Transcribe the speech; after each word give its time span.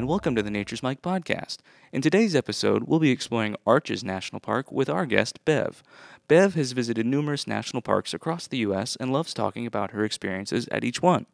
And 0.00 0.08
welcome 0.08 0.34
to 0.34 0.42
the 0.42 0.50
Nature's 0.50 0.82
Mike 0.82 1.02
podcast. 1.02 1.58
In 1.92 2.00
today's 2.00 2.34
episode, 2.34 2.84
we'll 2.84 3.00
be 3.00 3.10
exploring 3.10 3.54
Arches 3.66 4.02
National 4.02 4.40
Park 4.40 4.72
with 4.72 4.88
our 4.88 5.04
guest, 5.04 5.44
Bev. 5.44 5.82
Bev 6.26 6.54
has 6.54 6.72
visited 6.72 7.04
numerous 7.04 7.46
national 7.46 7.82
parks 7.82 8.14
across 8.14 8.46
the 8.46 8.56
U.S. 8.56 8.96
and 8.96 9.12
loves 9.12 9.34
talking 9.34 9.66
about 9.66 9.90
her 9.90 10.02
experiences 10.02 10.66
at 10.72 10.84
each 10.84 11.02
one. 11.02 11.26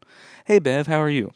Hey, 0.46 0.58
Bev, 0.58 0.88
how 0.88 1.00
are 1.00 1.08
you? 1.08 1.30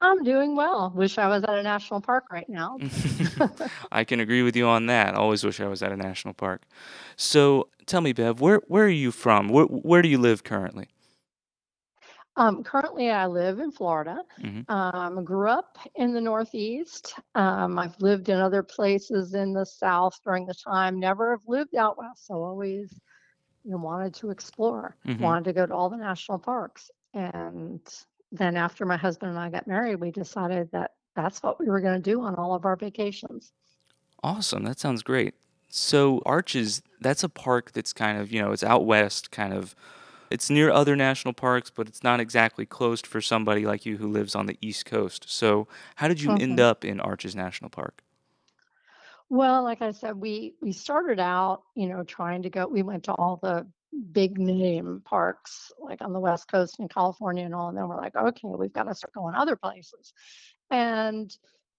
I'm 0.00 0.24
doing 0.24 0.56
well. 0.56 0.90
Wish 0.96 1.18
I 1.18 1.28
was 1.28 1.44
at 1.44 1.58
a 1.58 1.62
national 1.62 2.00
park 2.00 2.24
right 2.32 2.48
now. 2.48 2.78
I 3.92 4.04
can 4.04 4.18
agree 4.18 4.42
with 4.42 4.56
you 4.56 4.66
on 4.66 4.86
that. 4.86 5.14
Always 5.14 5.44
wish 5.44 5.60
I 5.60 5.68
was 5.68 5.82
at 5.82 5.92
a 5.92 5.96
national 5.98 6.32
park. 6.32 6.62
So, 7.16 7.68
tell 7.84 8.00
me, 8.00 8.14
Bev, 8.14 8.40
where 8.40 8.62
where 8.66 8.86
are 8.86 8.88
you 8.88 9.10
from? 9.10 9.50
Where 9.50 9.66
where 9.66 10.00
do 10.00 10.08
you 10.08 10.16
live 10.16 10.42
currently? 10.42 10.88
Um, 12.36 12.62
currently, 12.64 13.10
I 13.10 13.26
live 13.26 13.58
in 13.58 13.70
Florida. 13.72 14.18
hmm 14.40 14.60
Um, 14.68 15.24
grew 15.24 15.48
up 15.48 15.76
in 15.96 16.14
the 16.14 16.20
Northeast. 16.20 17.14
Um, 17.34 17.78
I've 17.78 18.00
lived 18.00 18.28
in 18.28 18.38
other 18.38 18.62
places 18.62 19.34
in 19.34 19.52
the 19.52 19.66
South 19.66 20.18
during 20.24 20.46
the 20.46 20.54
time. 20.54 20.98
Never 20.98 21.32
have 21.32 21.46
lived 21.46 21.74
out 21.74 21.98
west. 21.98 22.26
So 22.26 22.34
always, 22.42 22.98
you 23.64 23.72
know, 23.72 23.78
wanted 23.78 24.14
to 24.14 24.30
explore. 24.30 24.96
hmm 25.04 25.20
Wanted 25.22 25.44
to 25.44 25.52
go 25.52 25.66
to 25.66 25.74
all 25.74 25.90
the 25.90 25.96
national 25.96 26.38
parks. 26.38 26.90
And 27.12 27.80
then 28.30 28.56
after 28.56 28.86
my 28.86 28.96
husband 28.96 29.30
and 29.30 29.38
I 29.38 29.50
got 29.50 29.66
married, 29.66 29.96
we 29.96 30.10
decided 30.10 30.70
that 30.72 30.92
that's 31.14 31.42
what 31.42 31.60
we 31.60 31.66
were 31.66 31.80
going 31.80 32.00
to 32.02 32.10
do 32.10 32.22
on 32.22 32.36
all 32.36 32.54
of 32.54 32.64
our 32.64 32.76
vacations. 32.76 33.52
Awesome. 34.22 34.64
That 34.64 34.78
sounds 34.78 35.02
great. 35.02 35.34
So, 35.68 36.22
Arches, 36.24 36.82
that's 37.00 37.24
a 37.24 37.28
park 37.28 37.72
that's 37.72 37.92
kind 37.92 38.18
of, 38.18 38.32
you 38.32 38.40
know, 38.40 38.52
it's 38.52 38.62
out 38.64 38.86
west, 38.86 39.30
kind 39.30 39.52
of. 39.52 39.74
It's 40.32 40.50
near 40.50 40.70
other 40.70 40.96
national 40.96 41.34
parks, 41.34 41.70
but 41.70 41.88
it's 41.88 42.02
not 42.02 42.20
exactly 42.20 42.66
closed 42.66 43.06
for 43.06 43.20
somebody 43.20 43.66
like 43.66 43.86
you 43.86 43.98
who 43.98 44.08
lives 44.08 44.34
on 44.34 44.46
the 44.46 44.58
East 44.60 44.86
Coast. 44.86 45.28
So, 45.28 45.68
how 45.96 46.08
did 46.08 46.20
you 46.20 46.32
end 46.34 46.58
Mhm. 46.58 46.60
up 46.60 46.84
in 46.84 47.00
Arches 47.00 47.36
National 47.36 47.70
Park? 47.70 48.02
Well, 49.28 49.62
like 49.62 49.82
I 49.82 49.92
said, 49.92 50.16
we 50.16 50.54
we 50.60 50.72
started 50.72 51.18
out, 51.18 51.62
you 51.74 51.88
know, 51.88 52.04
trying 52.04 52.42
to 52.42 52.50
go. 52.50 52.66
We 52.66 52.82
went 52.82 53.04
to 53.04 53.12
all 53.14 53.38
the 53.42 53.66
big 54.12 54.38
name 54.38 55.02
parks, 55.04 55.72
like 55.78 56.02
on 56.02 56.12
the 56.12 56.20
West 56.20 56.48
Coast 56.48 56.78
in 56.80 56.88
California 56.88 57.44
and 57.44 57.54
all, 57.54 57.68
and 57.68 57.76
then 57.76 57.88
we're 57.88 57.96
like, 57.96 58.16
okay, 58.16 58.48
we've 58.48 58.72
got 58.72 58.84
to 58.84 58.94
start 58.94 59.12
going 59.14 59.34
other 59.34 59.56
places. 59.56 60.12
And 60.70 61.34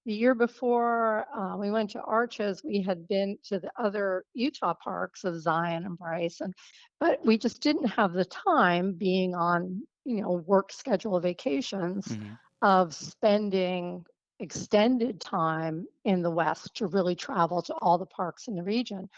the 0.06 0.14
year 0.14 0.36
before 0.36 1.26
uh, 1.36 1.56
we 1.58 1.72
went 1.72 1.90
to 1.92 2.02
Arches, 2.02 2.64
we 2.64 2.82
had 2.82 3.08
been 3.08 3.38
to 3.44 3.60
the 3.60 3.72
other 3.78 4.26
Utah 4.34 4.74
parks 4.74 5.24
of 5.24 5.42
Zion 5.42 5.86
and 5.86 5.98
Bryce, 5.98 6.42
and 6.42 6.54
but 7.00 7.26
we 7.26 7.38
just 7.38 7.62
didn't 7.62 7.88
have 7.88 8.14
the 8.14 8.26
time, 8.26 8.94
being 8.94 9.36
on, 9.36 9.82
you 10.06 10.22
know, 10.22 10.44
work 10.46 10.72
schedule 10.72 11.20
vacations, 11.20 12.16
hmm 12.16 12.34
of 12.64 12.96
spending 12.96 14.06
extended 14.40 15.20
time 15.20 15.86
in 16.06 16.22
the 16.22 16.32
West 16.32 16.74
to 16.76 16.88
really 16.88 17.14
travel 17.14 17.62
to 17.62 17.74
all 17.82 17.98
the 17.98 18.06
parks 18.06 18.48
in 18.48 18.56
the 18.56 18.64
region. 18.64 19.10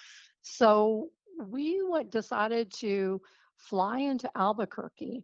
So 0.42 1.10
we 1.40 1.80
went, 1.88 2.10
decided 2.10 2.74
to 2.80 3.22
fly 3.58 4.00
into 4.00 4.30
Albuquerque 4.36 5.24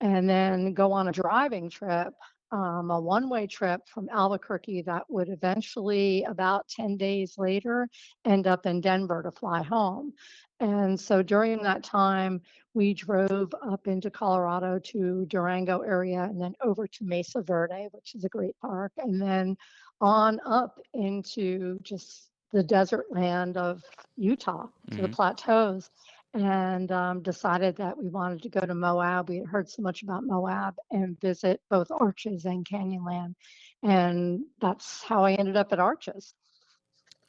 and 0.00 0.28
then 0.28 0.72
go 0.72 0.92
on 0.92 1.08
a 1.08 1.12
driving 1.12 1.68
trip, 1.68 2.14
um, 2.52 2.90
a 2.90 3.00
one-way 3.00 3.46
trip 3.46 3.80
from 3.88 4.08
Albuquerque 4.10 4.82
that 4.82 5.04
would 5.08 5.28
eventually, 5.28 6.24
about 6.24 6.68
10 6.68 6.96
days 6.96 7.36
later, 7.38 7.88
end 8.24 8.46
up 8.46 8.66
in 8.66 8.80
Denver 8.80 9.22
to 9.22 9.30
fly 9.30 9.62
home. 9.62 10.12
And 10.60 10.98
so 10.98 11.22
during 11.22 11.62
that 11.62 11.82
time, 11.82 12.40
we 12.74 12.94
drove 12.94 13.52
up 13.62 13.86
into 13.86 14.10
Colorado 14.10 14.78
to 14.78 15.24
Durango 15.26 15.80
area 15.80 16.22
and 16.24 16.40
then 16.40 16.54
over 16.62 16.86
to 16.86 17.04
Mesa 17.04 17.42
Verde, 17.42 17.88
which 17.92 18.14
is 18.14 18.24
a 18.24 18.28
great 18.28 18.58
park, 18.60 18.92
and 18.98 19.20
then 19.20 19.56
on 20.00 20.40
up 20.46 20.78
into 20.94 21.78
just 21.82 22.30
the 22.52 22.62
desert 22.62 23.06
land 23.10 23.56
of 23.56 23.82
Utah 24.16 24.66
to 24.92 25.02
the 25.02 25.08
hmm 25.08 25.10
plateaus 25.10 25.90
and 26.34 26.90
um, 26.92 27.22
decided 27.22 27.76
that 27.76 27.96
we 27.98 28.08
wanted 28.08 28.42
to 28.42 28.48
go 28.48 28.60
to 28.60 28.74
Moab. 28.74 29.28
We 29.28 29.38
had 29.38 29.46
heard 29.46 29.68
so 29.68 29.82
much 29.82 30.02
about 30.02 30.24
Moab 30.24 30.76
and 30.90 31.20
visit 31.20 31.60
both 31.68 31.90
Arches 31.90 32.44
and 32.44 32.64
Canyonland. 32.64 33.34
And 33.82 34.44
that's 34.60 35.02
how 35.02 35.24
I 35.24 35.32
ended 35.34 35.56
up 35.56 35.72
at 35.72 35.80
Arches. 35.80 36.34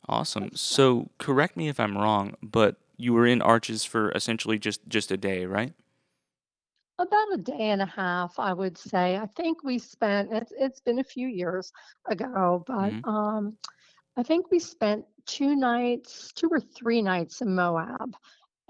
Awesome. 0.07 0.51
So, 0.55 1.09
correct 1.17 1.55
me 1.55 1.67
if 1.67 1.79
I'm 1.79 1.97
wrong, 1.97 2.35
but 2.41 2.77
you 2.97 3.13
were 3.13 3.25
in 3.25 3.41
Arches 3.41 3.83
for 3.85 4.11
essentially 4.11 4.59
just 4.59 4.81
just 4.87 5.11
a 5.11 5.17
day, 5.17 5.45
right? 5.45 5.73
about 7.01 7.33
a 7.33 7.37
day 7.37 7.69
and 7.71 7.81
a 7.81 7.85
half, 7.85 8.37
I 8.37 8.53
would 8.53 8.77
say. 8.77 9.17
I 9.17 9.25
think 9.25 9.63
we 9.63 9.79
spent, 9.79 10.31
it's, 10.31 10.53
it's 10.57 10.79
been 10.79 10.99
a 10.99 11.03
few 11.03 11.27
years 11.27 11.71
ago, 12.09 12.63
but 12.67 12.93
hmm 12.93 12.99
um, 13.03 13.57
I 14.17 14.23
think 14.23 14.51
we 14.51 14.59
spent 14.59 15.05
two 15.25 15.55
nights, 15.55 16.31
two 16.33 16.49
or 16.49 16.59
three 16.59 17.01
nights 17.01 17.41
in 17.41 17.55
Moab. 17.55 18.13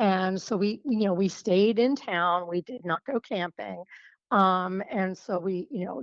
And 0.02 0.42
so 0.42 0.58
we, 0.58 0.82
you 0.84 1.06
know, 1.06 1.14
we 1.14 1.28
stayed 1.28 1.78
in 1.78 1.96
town. 1.96 2.48
We 2.48 2.62
did 2.62 2.84
not 2.84 3.06
go 3.06 3.20
camping. 3.20 3.84
Um, 4.32 4.82
and 4.90 5.16
so 5.16 5.40
we, 5.40 5.68
you 5.70 5.86
know, 5.86 6.02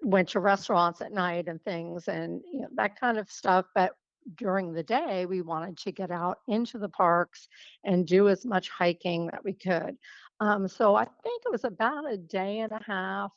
went 0.00 0.28
to 0.28 0.38
restaurants 0.38 1.00
at 1.00 1.10
night 1.10 1.48
and 1.48 1.60
things 1.64 2.08
and 2.08 2.42
you 2.52 2.60
know 2.60 2.68
that 2.74 3.00
kind 3.00 3.16
of 3.16 3.30
stuff 3.30 3.64
but 3.74 3.92
during 4.36 4.70
the 4.70 4.82
day 4.82 5.24
we 5.24 5.40
wanted 5.40 5.78
to 5.78 5.90
get 5.90 6.10
out 6.10 6.40
into 6.46 6.76
the 6.76 6.90
parks 6.90 7.48
and 7.84 8.06
do 8.06 8.28
as 8.28 8.44
much 8.44 8.68
hiking 8.68 9.26
that 9.28 9.42
we 9.42 9.54
could 9.54 9.96
um, 10.40 10.68
so 10.68 10.94
i 10.94 11.04
think 11.04 11.42
it 11.46 11.50
was 11.50 11.64
about 11.64 12.04
a 12.12 12.18
day 12.18 12.58
and 12.58 12.72
a 12.72 12.82
half 12.86 13.32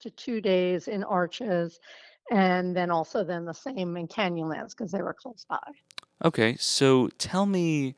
to 0.00 0.08
two 0.10 0.40
days 0.40 0.86
in 0.86 1.02
arches 1.02 1.80
and 2.30 2.76
then 2.76 2.92
also 2.92 3.24
then 3.24 3.44
the 3.44 3.52
same 3.52 3.96
in 3.96 4.06
canyonlands 4.06 4.70
because 4.70 4.92
they 4.92 5.02
were 5.02 5.14
close 5.14 5.44
by 5.48 5.58
Okay, 6.24 6.56
so 6.58 7.08
tell 7.18 7.44
me, 7.44 7.96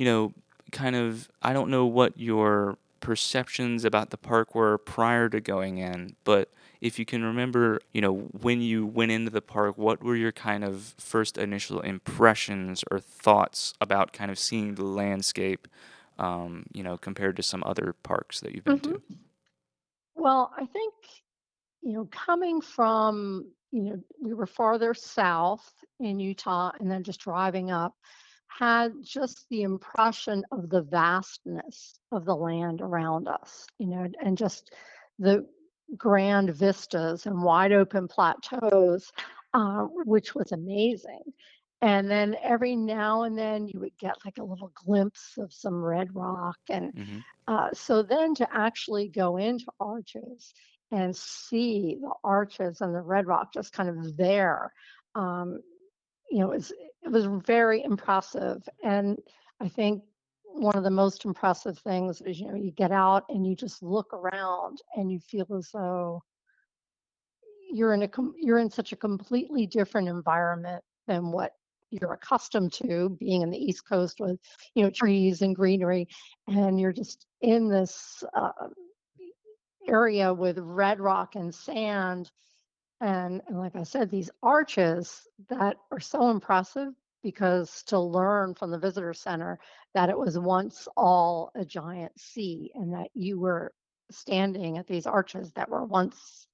you 0.00 0.06
know, 0.06 0.32
kind 0.72 0.96
of, 0.96 1.28
I 1.42 1.52
don't 1.52 1.70
know 1.70 1.86
what 1.86 2.18
your 2.18 2.78
perceptions 3.00 3.84
about 3.84 4.10
the 4.10 4.16
park 4.16 4.54
were 4.54 4.78
prior 4.78 5.28
to 5.28 5.40
going 5.40 5.78
in, 5.78 6.16
but 6.24 6.50
if 6.80 6.98
you 6.98 7.04
can 7.04 7.22
remember, 7.22 7.80
you 7.92 8.00
know, 8.00 8.14
when 8.40 8.62
you 8.62 8.86
went 8.86 9.12
into 9.12 9.30
the 9.30 9.42
park, 9.42 9.76
what 9.76 10.02
were 10.02 10.16
your 10.16 10.32
kind 10.32 10.64
of 10.64 10.94
first 10.98 11.36
initial 11.36 11.80
impressions 11.80 12.82
or 12.90 12.98
thoughts 13.00 13.74
about 13.80 14.12
kind 14.14 14.30
of 14.30 14.38
seeing 14.38 14.76
the 14.76 14.84
landscape, 14.84 15.68
um, 16.18 16.64
you 16.72 16.82
know, 16.82 16.96
compared 16.96 17.36
to 17.36 17.42
some 17.42 17.62
other 17.66 17.94
parks 18.02 18.40
that 18.40 18.54
you've 18.54 18.64
been 18.64 18.80
hmm 18.80 18.92
to? 18.92 19.02
well 20.14 20.52
i 20.58 20.64
think 20.66 20.94
you 21.82 21.92
know, 21.92 22.08
coming 22.10 22.60
from, 22.60 23.50
you 23.72 23.82
know, 23.82 24.02
we 24.20 24.34
were 24.34 24.46
farther 24.46 24.94
south 24.94 25.72
in 25.98 26.20
Utah 26.20 26.72
and 26.80 26.90
then 26.90 27.02
just 27.02 27.20
driving 27.20 27.70
up, 27.70 27.94
had 28.58 28.92
just 29.02 29.48
the 29.48 29.62
impression 29.62 30.44
of 30.50 30.68
the 30.70 30.82
vastness 30.82 31.98
of 32.12 32.24
the 32.24 32.34
land 32.34 32.80
around 32.80 33.28
us, 33.28 33.66
you 33.78 33.86
know, 33.86 34.06
and 34.22 34.36
just 34.36 34.72
the 35.18 35.46
grand 35.96 36.50
vistas 36.50 37.26
and 37.26 37.42
wide 37.42 37.72
open 37.72 38.08
plateaus, 38.08 39.12
uh, 39.54 39.84
which 40.04 40.34
was 40.34 40.52
amazing. 40.52 41.22
And 41.82 42.10
then 42.10 42.36
every 42.42 42.76
now 42.76 43.22
and 43.22 43.36
then 43.38 43.66
you 43.66 43.80
would 43.80 43.96
get 43.98 44.14
like 44.24 44.38
a 44.38 44.44
little 44.44 44.72
glimpse 44.74 45.36
of 45.38 45.52
some 45.52 45.82
red 45.82 46.14
rock. 46.14 46.58
And 46.68 46.92
hmm 46.94 47.20
uh, 47.46 47.68
so 47.72 48.02
then 48.02 48.34
to 48.36 48.48
actually 48.52 49.08
go 49.08 49.36
into 49.36 49.66
Arches 49.80 50.52
and 50.90 51.14
see 51.16 51.98
the 52.00 52.12
arches 52.24 52.80
and 52.80 52.94
the 52.94 53.00
red 53.00 53.26
rock 53.26 53.52
just 53.52 53.72
kind 53.72 53.88
of 53.88 54.16
there, 54.16 54.72
um, 55.14 55.60
you 56.30 56.38
know, 56.40 56.52
it 56.52 56.56
was, 56.56 56.72
it 57.04 57.10
was 57.10 57.26
very 57.46 57.82
impressive. 57.82 58.68
And 58.82 59.18
I 59.60 59.68
think 59.68 60.02
one 60.44 60.76
of 60.76 60.84
the 60.84 60.90
most 60.90 61.24
impressive 61.24 61.78
things 61.78 62.20
is, 62.22 62.40
you 62.40 62.48
know, 62.48 62.56
you 62.56 62.72
get 62.72 62.92
out 62.92 63.24
and 63.28 63.46
you 63.46 63.54
just 63.54 63.82
look 63.82 64.12
around 64.12 64.78
and 64.96 65.10
you 65.10 65.20
feel 65.20 65.46
as 65.56 65.70
though 65.72 66.22
you're 67.72 67.94
in 67.94 68.02
a 68.02 68.10
you're 68.36 68.58
in 68.58 68.70
such 68.70 68.92
a 68.92 68.96
completely 68.96 69.66
different 69.66 70.08
environment 70.08 70.82
than 71.06 71.30
what 71.30 71.52
you're 71.90 72.12
accustomed 72.12 72.72
to 72.72 73.16
being 73.18 73.42
in 73.42 73.50
the 73.50 73.58
east 73.58 73.88
coast 73.88 74.18
with 74.20 74.38
you 74.74 74.82
know 74.82 74.90
trees 74.90 75.42
and 75.42 75.54
greenery 75.54 76.06
and 76.48 76.80
you're 76.80 76.92
just 76.92 77.26
in 77.42 77.68
this 77.68 78.24
uh, 78.34 78.50
area 79.88 80.32
with 80.32 80.58
red 80.58 81.00
rock 81.00 81.36
and 81.36 81.54
sand 81.54 82.30
and, 83.00 83.42
and 83.46 83.58
like 83.58 83.76
i 83.76 83.82
said 83.82 84.10
these 84.10 84.30
arches 84.42 85.26
that 85.48 85.76
are 85.90 86.00
so 86.00 86.30
impressive 86.30 86.92
because 87.22 87.82
to 87.84 87.98
learn 87.98 88.54
from 88.54 88.70
the 88.70 88.78
visitor 88.78 89.12
center 89.12 89.58
that 89.94 90.08
it 90.08 90.18
was 90.18 90.38
once 90.38 90.88
all 90.96 91.50
a 91.54 91.64
giant 91.64 92.18
sea 92.18 92.70
and 92.74 92.92
that 92.94 93.08
you 93.14 93.38
were 93.38 93.72
standing 94.10 94.78
at 94.78 94.86
these 94.86 95.06
arches 95.06 95.52
that 95.52 95.68
were 95.68 95.84
once 95.84 96.46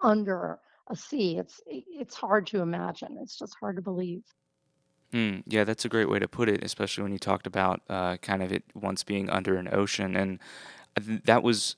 under 0.00 0.58
a 0.88 0.96
sea 0.96 1.38
it's 1.38 1.60
it's 1.66 2.14
hard 2.14 2.46
to 2.46 2.60
imagine 2.60 3.16
it's 3.20 3.38
just 3.38 3.56
hard 3.60 3.76
to 3.76 3.82
believe 3.82 4.22
Mm, 5.12 5.44
yeah, 5.46 5.64
that's 5.64 5.84
a 5.84 5.88
great 5.88 6.10
way 6.10 6.18
to 6.18 6.28
put 6.28 6.48
it, 6.48 6.64
especially 6.64 7.02
when 7.02 7.12
you 7.12 7.18
talked 7.18 7.46
about 7.46 7.80
uh, 7.88 8.16
kind 8.18 8.42
of 8.42 8.52
it 8.52 8.64
once 8.74 9.04
being 9.04 9.30
under 9.30 9.56
an 9.56 9.68
ocean. 9.72 10.16
And 10.16 10.40
that 11.24 11.42
was 11.42 11.76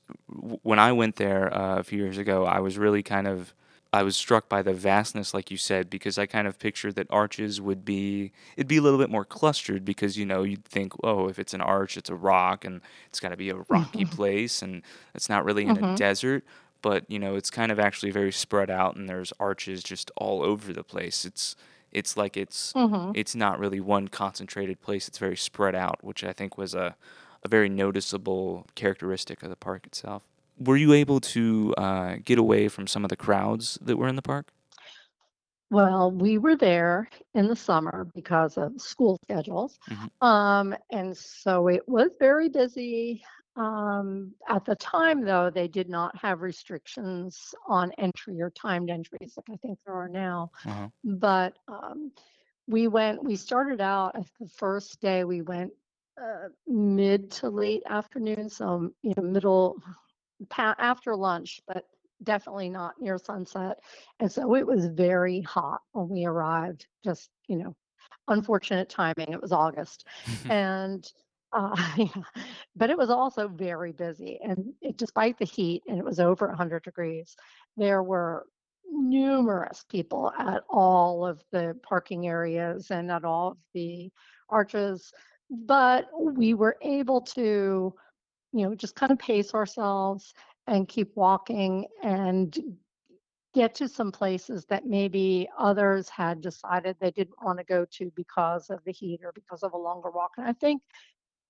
when 0.63 0.79
I 0.79 0.91
went 0.91 1.17
there 1.17 1.53
uh, 1.53 1.77
a 1.77 1.83
few 1.83 1.99
years 1.99 2.17
ago. 2.17 2.45
I 2.45 2.59
was 2.59 2.77
really 2.77 3.03
kind 3.03 3.27
of 3.27 3.53
I 3.91 4.03
was 4.03 4.15
struck 4.15 4.47
by 4.49 4.61
the 4.61 4.73
vastness, 4.73 5.33
like 5.33 5.49
you 5.49 5.57
said, 5.57 5.89
because 5.89 6.19
I 6.19 6.27
kind 6.27 6.47
of 6.47 6.59
pictured 6.59 6.93
that 6.95 7.07
arches 7.09 7.59
would 7.59 7.83
be 7.83 8.31
it'd 8.55 8.67
be 8.67 8.77
a 8.77 8.81
little 8.83 8.99
bit 8.99 9.09
more 9.09 9.25
clustered 9.25 9.83
because 9.83 10.15
you 10.15 10.25
know 10.27 10.43
you'd 10.43 10.63
think, 10.65 10.93
oh, 11.03 11.27
if 11.27 11.39
it's 11.39 11.55
an 11.55 11.61
arch, 11.61 11.97
it's 11.97 12.09
a 12.09 12.15
rock 12.15 12.65
and 12.65 12.81
it's 13.07 13.19
got 13.19 13.29
to 13.29 13.37
be 13.37 13.49
a 13.49 13.55
rocky 13.67 14.05
Mhm. 14.05 14.11
place, 14.11 14.61
and 14.61 14.83
it's 15.15 15.27
not 15.27 15.43
really 15.43 15.65
in 15.65 15.75
a 15.77 15.81
Mhm. 15.81 15.95
desert. 15.95 16.45
But 16.83 17.09
you 17.09 17.17
know, 17.17 17.35
it's 17.35 17.49
kind 17.49 17.71
of 17.71 17.79
actually 17.79 18.11
very 18.11 18.31
spread 18.31 18.69
out, 18.69 18.95
and 18.95 19.09
there's 19.09 19.33
arches 19.39 19.81
just 19.83 20.11
all 20.17 20.43
over 20.43 20.71
the 20.71 20.83
place. 20.83 21.25
It's 21.25 21.55
it's 21.91 22.15
like 22.15 22.37
it's 22.37 22.75
Mhm. 22.75 23.13
it's 23.13 23.33
not 23.35 23.57
really 23.59 23.79
one 23.79 24.07
concentrated 24.07 24.81
place. 24.81 25.07
It's 25.07 25.17
very 25.17 25.35
spread 25.37 25.73
out, 25.73 26.03
which 26.03 26.23
I 26.23 26.31
think 26.33 26.57
was 26.59 26.75
a 26.75 26.95
a 27.43 27.47
very 27.49 27.69
noticeable 27.69 28.67
characteristic 28.75 29.41
of 29.41 29.49
the 29.49 29.55
park 29.55 29.87
itself. 29.87 30.23
Were 30.59 30.77
you 30.77 30.93
able 30.93 31.19
to 31.21 31.73
uh, 31.77 32.15
get 32.23 32.37
away 32.37 32.67
from 32.67 32.85
some 32.85 33.05
of 33.05 33.09
the 33.09 33.15
crowds 33.15 33.77
that 33.81 33.97
were 33.97 34.07
in 34.07 34.15
the 34.15 34.21
park? 34.21 34.51
Well, 35.71 36.11
we 36.11 36.37
were 36.37 36.55
there 36.55 37.07
in 37.35 37.47
the 37.47 37.55
summer 37.55 38.07
because 38.15 38.57
of 38.57 38.81
school 38.81 39.19
schedules. 39.23 39.77
hmm 39.87 40.07
Um, 40.21 40.75
and 40.91 41.15
so 41.15 41.67
it 41.67 41.87
was 41.87 42.09
very 42.19 42.49
busy. 42.49 43.23
Um, 43.55 44.33
at 44.47 44.65
the 44.65 44.75
time, 44.75 45.21
though, 45.21 45.49
they 45.49 45.67
did 45.67 45.89
not 45.89 46.15
have 46.17 46.41
restrictions 46.41 47.53
on 47.67 47.91
entry 47.97 48.41
or 48.41 48.49
timed 48.49 48.89
entries 48.89 49.37
like 49.37 49.49
I 49.53 49.57
think 49.57 49.79
there 49.85 49.95
are 49.95 50.09
now. 50.09 50.51
Uh-huh. 50.65 50.89
But 51.03 51.57
um, 51.67 52.11
we 52.67 52.87
went, 52.87 53.23
we 53.23 53.35
started 53.35 53.79
out 53.81 54.11
I 54.15 54.19
think 54.19 54.37
the 54.39 54.49
first 54.57 54.99
day 55.01 55.23
we 55.23 55.41
went 55.41 55.71
uh, 56.21 56.49
mid 56.67 57.31
to 57.31 57.49
late 57.49 57.83
afternoon, 57.87 58.49
so 58.49 58.91
you 59.03 59.13
know, 59.15 59.23
middle 59.23 59.81
after 60.57 61.15
lunch, 61.15 61.61
but 61.67 61.85
definitely 62.23 62.69
not 62.69 62.99
near 62.99 63.17
sunset. 63.17 63.79
And 64.19 64.31
so 64.31 64.55
it 64.55 64.65
was 64.65 64.87
very 64.87 65.41
hot 65.41 65.81
when 65.93 66.09
we 66.09 66.25
arrived. 66.25 66.87
Just, 67.03 67.29
you 67.47 67.57
know, 67.57 67.75
unfortunate 68.27 68.89
timing. 68.89 69.31
It 69.31 69.41
was 69.41 69.51
August. 69.51 70.05
And 70.49 71.09
uh, 71.51 71.75
yeah, 71.97 72.23
but 72.75 72.89
it 72.89 72.97
was 72.97 73.09
also 73.09 73.47
very 73.47 73.91
busy. 73.91 74.39
And 74.43 74.73
it, 74.81 74.97
despite 74.97 75.37
the 75.37 75.45
heat, 75.45 75.83
and 75.87 75.97
it 75.97 76.05
was 76.05 76.19
over 76.19 76.47
100 76.47 76.83
degrees, 76.83 77.35
there 77.77 78.03
were 78.03 78.45
numerous 78.91 79.85
people 79.89 80.31
at 80.37 80.63
all 80.69 81.25
of 81.25 81.41
the 81.51 81.75
parking 81.83 82.27
areas 82.27 82.91
and 82.91 83.11
at 83.11 83.23
all 83.23 83.51
of 83.51 83.57
the 83.73 84.11
arches. 84.49 85.11
But 85.49 86.07
we 86.19 86.53
were 86.53 86.77
able 86.81 87.21
to 87.21 87.93
you 88.51 88.65
know, 88.65 88.75
just 88.75 88.95
kind 88.95 89.11
of 89.11 89.19
pace 89.19 89.53
ourselves 89.53 90.33
and 90.67 90.87
keep 90.87 91.15
walking 91.15 91.85
and 92.03 92.57
get 93.53 93.73
to 93.75 93.87
some 93.87 94.11
places 94.11 94.65
that 94.65 94.85
maybe 94.85 95.49
others 95.57 96.09
had 96.09 96.41
decided 96.41 96.95
they 96.99 97.11
didn't 97.11 97.41
want 97.43 97.57
to 97.57 97.63
go 97.63 97.85
to 97.91 98.11
because 98.15 98.69
of 98.69 98.83
the 98.85 98.91
heat 98.91 99.19
or 99.23 99.31
because 99.33 99.63
of 99.63 99.73
a 99.73 99.77
longer 99.77 100.09
walk. 100.11 100.31
And 100.37 100.47
I 100.47 100.53
think 100.53 100.81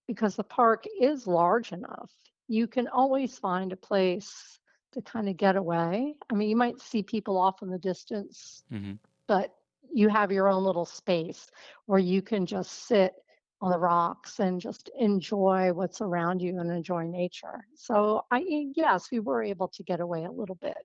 because 0.07 0.35
the 0.35 0.43
park 0.43 0.85
is 0.99 1.27
large 1.27 1.71
enough, 1.71 2.11
you 2.47 2.67
can 2.67 2.87
always 2.87 3.37
find 3.37 3.71
a 3.71 3.77
place 3.77 4.59
to 4.93 5.01
kind 5.01 5.29
of 5.29 5.37
get 5.37 5.55
away. 5.55 6.15
I 6.31 6.35
mean, 6.35 6.49
you 6.49 6.55
might 6.55 6.79
see 6.79 7.03
people 7.03 7.37
off 7.37 7.61
in 7.61 7.69
the 7.69 7.79
distance 7.79 8.63
hmm 8.69 8.93
but 9.27 9.53
you 9.93 10.09
have 10.09 10.31
your 10.31 10.47
own 10.49 10.63
little 10.63 10.85
space 10.85 11.49
where 11.85 11.99
you 11.99 12.21
can 12.21 12.45
just 12.45 12.87
sit 12.87 13.13
on 13.61 13.71
the 13.71 13.79
rocks 13.79 14.39
and 14.39 14.61
just 14.61 14.89
enjoy 14.97 15.73
what's 15.73 16.01
around 16.01 16.41
you 16.41 16.59
and 16.59 16.71
enjoy 16.71 17.03
nature. 17.03 17.65
So 17.75 18.25
I 18.31 18.43
yes, 18.75 19.09
we 19.11 19.19
were 19.19 19.43
able 19.43 19.67
to 19.69 19.83
get 19.83 19.99
away 19.99 20.23
a 20.23 20.31
little 20.31 20.55
bit. 20.55 20.77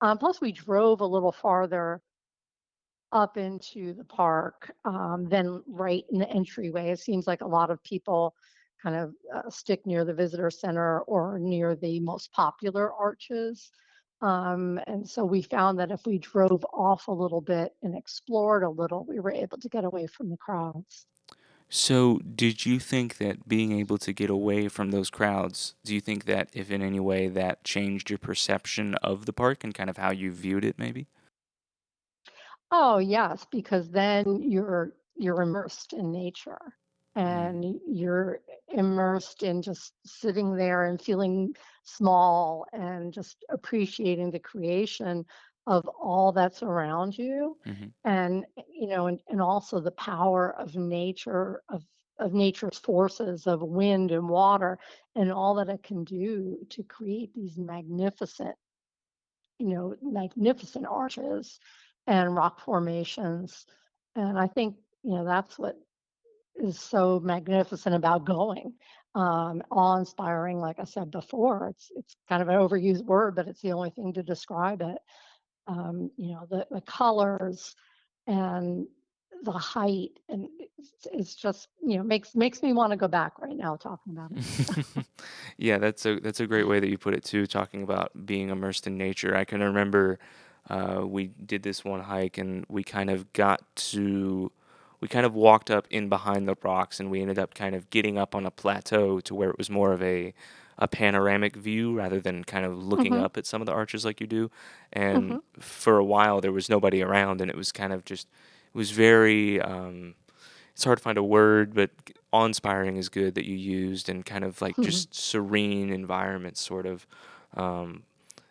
Um, 0.00 0.18
plus, 0.18 0.40
we 0.40 0.52
drove 0.52 1.00
a 1.00 1.06
little 1.06 1.32
farther 1.32 2.00
up 3.12 3.36
into 3.36 3.92
the 3.94 4.04
park 4.04 4.72
um, 4.84 5.26
than 5.28 5.62
right 5.66 6.04
in 6.10 6.20
the 6.20 6.30
entryway. 6.30 6.90
It 6.90 7.00
seems 7.00 7.26
like 7.26 7.40
a 7.40 7.46
lot 7.46 7.70
of 7.70 7.82
people 7.82 8.34
kind 8.82 8.96
of 8.96 9.14
uh, 9.34 9.50
stick 9.50 9.84
near 9.84 10.04
the 10.04 10.14
visitor 10.14 10.50
center 10.50 11.00
or 11.00 11.38
near 11.38 11.74
the 11.74 12.00
most 12.00 12.32
popular 12.32 12.92
arches. 12.92 13.70
Um, 14.22 14.78
and 14.86 15.08
so 15.08 15.24
we 15.24 15.42
found 15.42 15.78
that 15.78 15.90
if 15.90 16.00
we 16.06 16.18
drove 16.18 16.64
off 16.72 17.08
a 17.08 17.12
little 17.12 17.40
bit 17.40 17.72
and 17.82 17.96
explored 17.96 18.62
a 18.62 18.70
little, 18.70 19.04
we 19.08 19.18
were 19.18 19.32
able 19.32 19.58
to 19.58 19.68
get 19.68 19.84
away 19.84 20.06
from 20.06 20.30
the 20.30 20.36
crowds. 20.36 21.06
So, 21.70 22.18
did 22.18 22.66
you 22.66 22.78
think 22.78 23.16
that 23.16 23.48
being 23.48 23.72
able 23.72 23.96
to 23.98 24.12
get 24.12 24.28
away 24.28 24.68
from 24.68 24.90
those 24.90 25.08
crowds, 25.08 25.74
do 25.84 25.94
you 25.94 26.00
think 26.02 26.24
that 26.26 26.50
if 26.52 26.70
in 26.70 26.82
any 26.82 27.00
way 27.00 27.28
that 27.28 27.64
changed 27.64 28.10
your 28.10 28.18
perception 28.18 28.94
of 28.96 29.24
the 29.24 29.32
park 29.32 29.64
and 29.64 29.74
kind 29.74 29.88
of 29.88 29.96
how 29.96 30.10
you 30.10 30.32
viewed 30.32 30.64
it, 30.66 30.78
maybe? 30.78 31.08
Oh, 32.70 32.98
yes, 32.98 33.46
because 33.50 33.90
then 33.90 34.42
you're 34.42 34.96
you're 35.16 35.42
immersed 35.42 35.92
in 35.92 36.10
nature 36.12 36.60
Mm, 37.28 37.50
and 37.54 37.78
you're 37.86 38.40
immersed 38.68 39.42
in 39.42 39.60
just 39.60 39.92
sitting 40.06 40.56
there 40.56 40.84
and 40.86 41.00
feeling 41.02 41.54
small 41.84 42.64
and 42.72 43.12
just 43.12 43.44
appreciating 43.50 44.30
the 44.30 44.38
creation 44.38 45.26
of 45.66 45.86
all 45.88 46.32
that's 46.32 46.62
around 46.62 47.16
you 47.16 47.56
hmm 47.64 47.86
and 48.04 48.46
you 48.72 48.88
know 48.88 49.06
and, 49.08 49.20
and 49.28 49.42
also 49.42 49.78
the 49.78 49.90
power 49.92 50.54
of 50.58 50.74
nature 50.74 51.62
of 51.68 51.84
of 52.18 52.32
nature's 52.32 52.78
forces 52.78 53.46
of 53.46 53.62
wind 53.62 54.10
and 54.10 54.28
water 54.28 54.78
and 55.16 55.32
all 55.32 55.54
that 55.54 55.68
it 55.68 55.82
can 55.82 56.04
do 56.04 56.56
to 56.70 56.82
create 56.82 57.32
these 57.34 57.58
magnificent 57.58 58.54
you 59.58 59.68
know, 59.68 59.94
magnificent 60.02 60.86
arches 60.86 61.60
and 62.06 62.34
rock 62.34 62.60
formations. 62.60 63.66
And 64.16 64.38
I 64.38 64.46
think, 64.46 64.76
you 65.02 65.14
know, 65.14 65.24
that's 65.24 65.58
what 65.58 65.76
is 66.56 66.78
so 66.80 67.20
magnificent 67.20 67.94
about 67.94 68.24
going. 68.24 68.74
Um, 69.14 69.62
awe-inspiring, 69.70 70.58
like 70.58 70.78
I 70.78 70.84
said 70.84 71.10
before. 71.10 71.68
It's 71.68 71.90
it's 71.96 72.16
kind 72.28 72.42
of 72.42 72.48
an 72.48 72.54
overused 72.56 73.04
word, 73.04 73.34
but 73.34 73.48
it's 73.48 73.60
the 73.60 73.72
only 73.72 73.90
thing 73.90 74.12
to 74.14 74.22
describe 74.22 74.82
it. 74.82 74.98
Um, 75.70 76.10
you 76.16 76.32
know, 76.32 76.46
the 76.50 76.66
the 76.70 76.80
colors 76.82 77.76
and 78.26 78.86
the 79.44 79.52
height, 79.52 80.10
and 80.28 80.48
it's, 80.78 81.06
it's 81.12 81.34
just 81.34 81.68
you 81.82 81.96
know 81.96 82.02
makes 82.02 82.34
makes 82.34 82.62
me 82.62 82.72
want 82.72 82.90
to 82.92 82.96
go 82.96 83.08
back 83.08 83.38
right 83.40 83.56
now 83.56 83.76
talking 83.76 84.12
about 84.12 84.32
it. 84.34 84.44
Yeah, 85.58 85.78
that's 85.78 86.06
a 86.06 86.18
that's 86.20 86.40
a 86.40 86.46
great 86.46 86.68
way 86.68 86.80
that 86.80 86.88
you 86.88 86.98
put 86.98 87.14
it 87.14 87.24
too, 87.24 87.46
talking 87.46 87.82
about 87.82 88.26
being 88.26 88.48
immersed 88.48 88.86
in 88.86 88.96
nature. 88.96 89.36
I 89.36 89.44
can 89.44 89.62
remember 89.62 90.18
uh, 90.70 91.02
we 91.06 91.28
did 91.28 91.62
this 91.62 91.84
one 91.84 92.00
hike 92.00 92.38
and 92.38 92.64
we 92.68 92.82
kind 92.84 93.10
of 93.10 93.32
got 93.34 93.62
to 93.76 94.50
we 95.00 95.08
kind 95.08 95.26
of 95.26 95.34
walked 95.34 95.70
up 95.70 95.86
in 95.90 96.08
behind 96.08 96.48
the 96.48 96.56
rocks 96.62 97.00
and 97.00 97.10
we 97.10 97.22
ended 97.22 97.38
up 97.38 97.54
kind 97.54 97.74
of 97.74 97.90
getting 97.90 98.18
up 98.18 98.34
on 98.34 98.46
a 98.46 98.50
plateau 98.50 99.20
to 99.20 99.34
where 99.34 99.50
it 99.50 99.58
was 99.58 99.70
more 99.70 99.92
of 99.92 100.02
a 100.02 100.34
a 100.80 100.88
panoramic 100.88 101.56
view 101.56 101.94
rather 101.96 102.20
than 102.20 102.44
kind 102.44 102.64
of 102.66 102.76
looking 102.82 103.12
hmm 103.12 103.24
up 103.24 103.36
at 103.36 103.46
some 103.46 103.62
of 103.62 103.66
the 103.66 103.72
arches 103.72 104.04
like 104.04 104.20
you 104.20 104.26
do. 104.26 104.50
And 104.92 105.38
hmm 105.38 105.38
for 105.58 105.98
a 105.98 106.04
while 106.04 106.40
there 106.40 106.52
was 106.52 106.68
nobody 106.68 107.02
around 107.02 107.40
and 107.40 107.50
it 107.50 107.56
was 107.56 107.72
kind 107.72 107.92
of 107.92 108.04
just 108.04 108.28
it 108.74 108.78
was 108.78 108.90
very 108.92 109.60
um, 109.60 110.14
it's 110.74 110.84
hard 110.84 110.98
to 110.98 111.02
find 111.02 111.18
a 111.18 111.22
word, 111.22 111.74
but 111.74 111.90
awe-inspiring 112.32 112.96
is 112.96 113.08
good 113.08 113.34
that 113.34 113.46
you 113.46 113.56
used, 113.56 114.08
and 114.08 114.24
kind 114.24 114.44
of 114.44 114.62
like 114.62 114.80
hmm 114.80 114.80
just 114.80 115.14
serene 115.14 115.90
environment, 115.92 116.56
sort 116.56 116.86
of. 116.86 117.06
Um, 117.56 118.04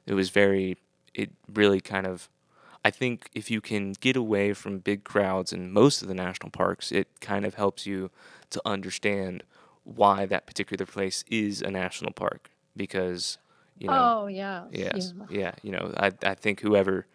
it 0.06 0.14
was 0.14 0.30
very, 0.30 0.78
it 1.14 1.32
really 1.54 1.82
kind 1.82 2.08
of. 2.08 2.30
I 2.86 2.92
think 2.92 3.30
if 3.34 3.52
you 3.52 3.62
can 3.62 3.94
get 3.94 4.16
away 4.16 4.54
from 4.54 4.80
big 4.80 5.04
crowds 5.04 5.52
in 5.54 5.72
most 5.72 6.02
of 6.02 6.08
the 6.08 6.14
national 6.14 6.50
parks, 6.52 6.92
it 6.92 7.08
kind 7.22 7.46
of 7.46 7.56
helps 7.56 7.86
you 7.86 8.10
to 8.52 8.62
understand 8.66 9.44
why 9.96 10.26
that 10.26 10.46
particular 10.46 10.86
place 10.86 11.24
is 11.30 11.62
a 11.62 11.72
national 11.72 12.12
park. 12.14 12.50
Because, 12.76 13.38
you 13.78 13.88
know, 13.88 14.22
Oh 14.24 14.28
yes, 14.28 14.66
yes, 14.72 15.14
yeah. 15.30 15.40
yeah, 15.40 15.52
you 15.64 15.72
know, 15.72 15.94
I 15.98 16.12
I 16.24 16.36
think 16.36 16.62
whoever 16.62 17.06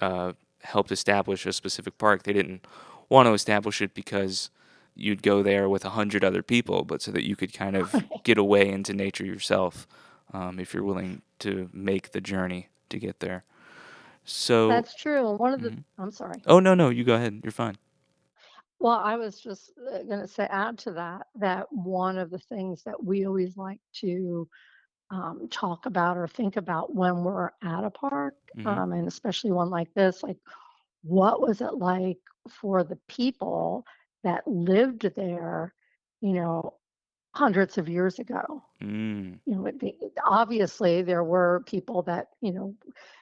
uh, 0.00 0.32
helped 0.62 0.92
establish 0.92 1.46
a 1.46 1.52
specific 1.52 1.98
park. 1.98 2.22
They 2.24 2.32
didn't 2.32 2.64
want 3.08 3.26
to 3.26 3.32
establish 3.32 3.80
it 3.82 3.94
because 3.94 4.50
you'd 4.94 5.22
go 5.22 5.42
there 5.42 5.68
with 5.68 5.84
a 5.84 5.90
hundred 5.90 6.22
other 6.24 6.42
people, 6.42 6.84
but 6.84 7.00
so 7.02 7.10
that 7.12 7.26
you 7.26 7.34
could 7.36 7.52
kind 7.52 7.76
of 7.76 7.94
get 8.24 8.38
away 8.38 8.68
into 8.68 8.92
nature 8.92 9.24
yourself 9.24 9.86
um, 10.32 10.58
if 10.60 10.74
you're 10.74 10.84
willing 10.84 11.22
to 11.40 11.68
make 11.72 12.12
the 12.12 12.20
journey 12.20 12.68
to 12.90 12.98
get 12.98 13.20
there. 13.20 13.44
So, 14.24 14.68
That's 14.68 14.94
true, 14.94 15.34
one 15.36 15.52
of 15.52 15.62
the 15.62 15.70
mhm. 15.70 15.84
I'm 15.98 16.12
sorry. 16.12 16.40
oh 16.46 16.60
no, 16.60 16.74
no, 16.74 16.90
you 16.90 17.02
go 17.04 17.14
ahead. 17.14 17.40
You're 17.42 17.50
fine. 17.52 17.76
Well, 18.82 18.98
I 18.98 19.16
was 19.16 19.40
just 19.40 19.72
uh, 19.92 20.04
gonna 20.04 20.28
say 20.28 20.46
add 20.50 20.78
to 20.80 20.92
that, 20.94 21.28
that 21.36 21.72
one 21.72 22.18
of 22.18 22.30
the 22.30 22.38
things 22.40 22.84
that 22.84 23.04
we 23.04 23.26
always 23.26 23.56
like 23.58 23.80
to, 24.00 24.48
um, 25.10 25.48
talk 25.50 25.86
about 25.86 26.18
or 26.18 26.28
think 26.28 26.56
about 26.56 26.94
when 26.94 27.24
we're 27.24 27.50
at 27.62 27.84
a 27.84 27.90
park, 27.90 28.34
hmm 28.54 28.78
um, 28.78 28.92
and 28.92 29.08
especially 29.08 29.52
one 29.52 29.70
like 29.70 29.94
this, 29.94 30.22
like, 30.22 30.38
what 31.02 31.40
was 31.40 31.60
it 31.62 31.74
like 31.74 32.18
for 32.48 32.84
the 32.84 32.98
people 33.08 33.84
that 34.24 34.46
lived 34.48 35.02
there, 35.16 35.74
you 36.20 36.32
know, 36.34 36.74
hundreds 37.34 37.78
of 37.78 37.88
years 37.88 38.18
ago. 38.18 38.62
Mm. 38.82 39.38
You 39.46 39.54
know, 39.54 39.66
it, 39.66 39.78
obviously 40.24 41.02
there 41.02 41.24
were 41.24 41.62
people 41.66 42.02
that 42.02 42.28
you 42.40 42.52
know 42.52 42.74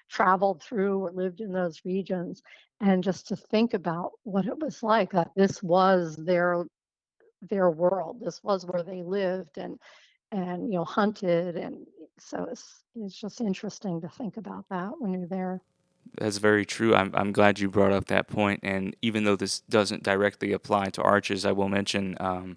traveled 0.08 0.62
through 0.62 0.98
or 0.98 1.12
lived 1.12 1.40
in 1.40 1.52
those 1.52 1.82
regions, 1.84 2.42
and 2.80 3.04
just 3.04 3.28
to 3.28 3.36
think 3.36 3.74
about 3.74 4.12
what 4.24 4.46
it 4.46 4.58
was 4.58 4.82
like 4.82 5.12
that 5.12 5.30
this 5.36 5.62
was 5.62 6.16
their 6.16 6.64
their 7.48 7.70
world. 7.70 8.20
This 8.20 8.42
was 8.42 8.66
where 8.66 8.82
they 8.82 9.02
lived 9.02 9.58
and 9.58 9.78
and 10.32 10.72
you 10.72 10.78
know 10.78 10.84
hunted 10.84 11.56
and 11.56 11.86
so 12.18 12.46
it's 12.50 12.82
it's 12.96 13.18
just 13.18 13.40
interesting 13.40 14.00
to 14.00 14.08
think 14.08 14.36
about 14.36 14.64
that 14.70 14.92
when 14.98 15.12
you're 15.12 15.26
there. 15.26 15.60
That's 16.18 16.38
very 16.38 16.66
true. 16.66 16.94
I'm 16.94 17.12
I'm 17.14 17.32
glad 17.32 17.60
you 17.60 17.70
brought 17.70 17.92
up 17.92 18.06
that 18.06 18.28
point. 18.28 18.60
And 18.62 18.96
even 19.02 19.24
though 19.24 19.36
this 19.36 19.60
doesn't 19.60 20.02
directly 20.02 20.52
apply 20.52 20.90
to 20.90 21.02
arches, 21.02 21.46
I 21.46 21.52
will 21.52 21.68
mention 21.68 22.16
um, 22.20 22.56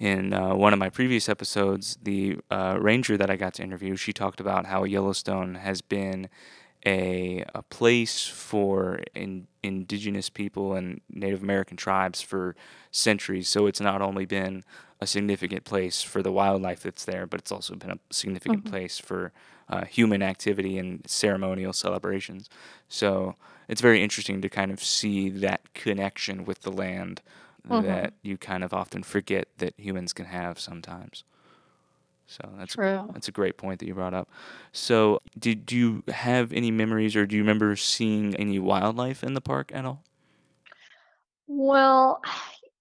in 0.00 0.34
uh, 0.34 0.54
one 0.56 0.72
of 0.74 0.80
my 0.80 0.90
previous 0.90 1.28
episodes, 1.28 1.98
the 2.02 2.38
uh, 2.50 2.78
ranger 2.80 3.18
that 3.18 3.30
I 3.30 3.36
got 3.36 3.54
to 3.56 3.64
interview, 3.64 3.96
she 3.96 4.12
talked 4.14 4.40
about 4.40 4.66
how 4.66 4.84
Yellowstone 4.84 5.56
has 5.56 5.82
been 5.82 6.28
a, 6.86 7.44
a 7.54 7.62
place 7.62 8.26
for 8.26 9.00
in, 9.14 9.46
indigenous 9.62 10.30
people 10.30 10.74
and 10.74 11.02
Native 11.10 11.42
American 11.42 11.76
tribes 11.76 12.22
for 12.22 12.56
centuries. 12.90 13.48
So 13.48 13.66
it's 13.66 13.80
not 13.80 14.02
only 14.02 14.24
been 14.26 14.64
a 15.00 15.06
significant 15.06 15.64
place 15.64 16.02
for 16.02 16.22
the 16.22 16.32
wildlife 16.32 16.82
that's 16.82 17.04
there, 17.04 17.26
but 17.26 17.40
it's 17.40 17.52
also 17.52 17.74
been 17.76 17.90
a 17.90 17.98
significant 18.10 18.64
hmm 18.64 18.72
place 18.72 18.98
for 18.98 19.32
uh, 19.68 19.84
human 19.84 20.22
activity 20.22 20.78
and 20.78 21.02
ceremonial 21.06 21.72
celebrations. 21.72 22.48
So 22.88 23.36
it's 23.68 23.82
very 23.82 24.02
interesting 24.02 24.42
to 24.42 24.48
kind 24.48 24.70
of 24.70 24.82
see 24.82 25.28
that 25.30 25.74
connection 25.74 26.44
with 26.44 26.62
the 26.62 26.72
land 26.72 27.22
hmm 27.68 28.04
that 28.04 28.14
you 28.22 28.38
kind 28.38 28.64
of 28.64 28.72
often 28.74 29.02
forget 29.02 29.48
that 29.58 29.74
humans 29.78 30.12
can 30.12 30.26
have 30.26 30.58
sometimes. 30.60 31.24
So 32.26 32.48
that's 32.56 32.76
True. 32.76 33.12
that's 33.12 33.26
a 33.28 33.32
great 33.32 33.56
point 33.56 33.80
that 33.80 33.86
you 33.86 33.94
brought 33.94 34.14
up. 34.14 34.28
So, 34.72 35.20
did 35.38 35.66
do 35.66 35.76
you 35.76 36.02
have 36.08 36.52
any 36.52 36.70
memories 36.70 37.16
or 37.16 37.26
do 37.26 37.34
you 37.36 37.42
remember 37.42 37.74
seeing 37.76 38.36
any 38.36 38.58
wildlife 38.58 39.24
in 39.24 39.34
the 39.34 39.40
park 39.40 39.72
at 39.74 39.84
all? 39.84 40.04
Well, 41.46 42.22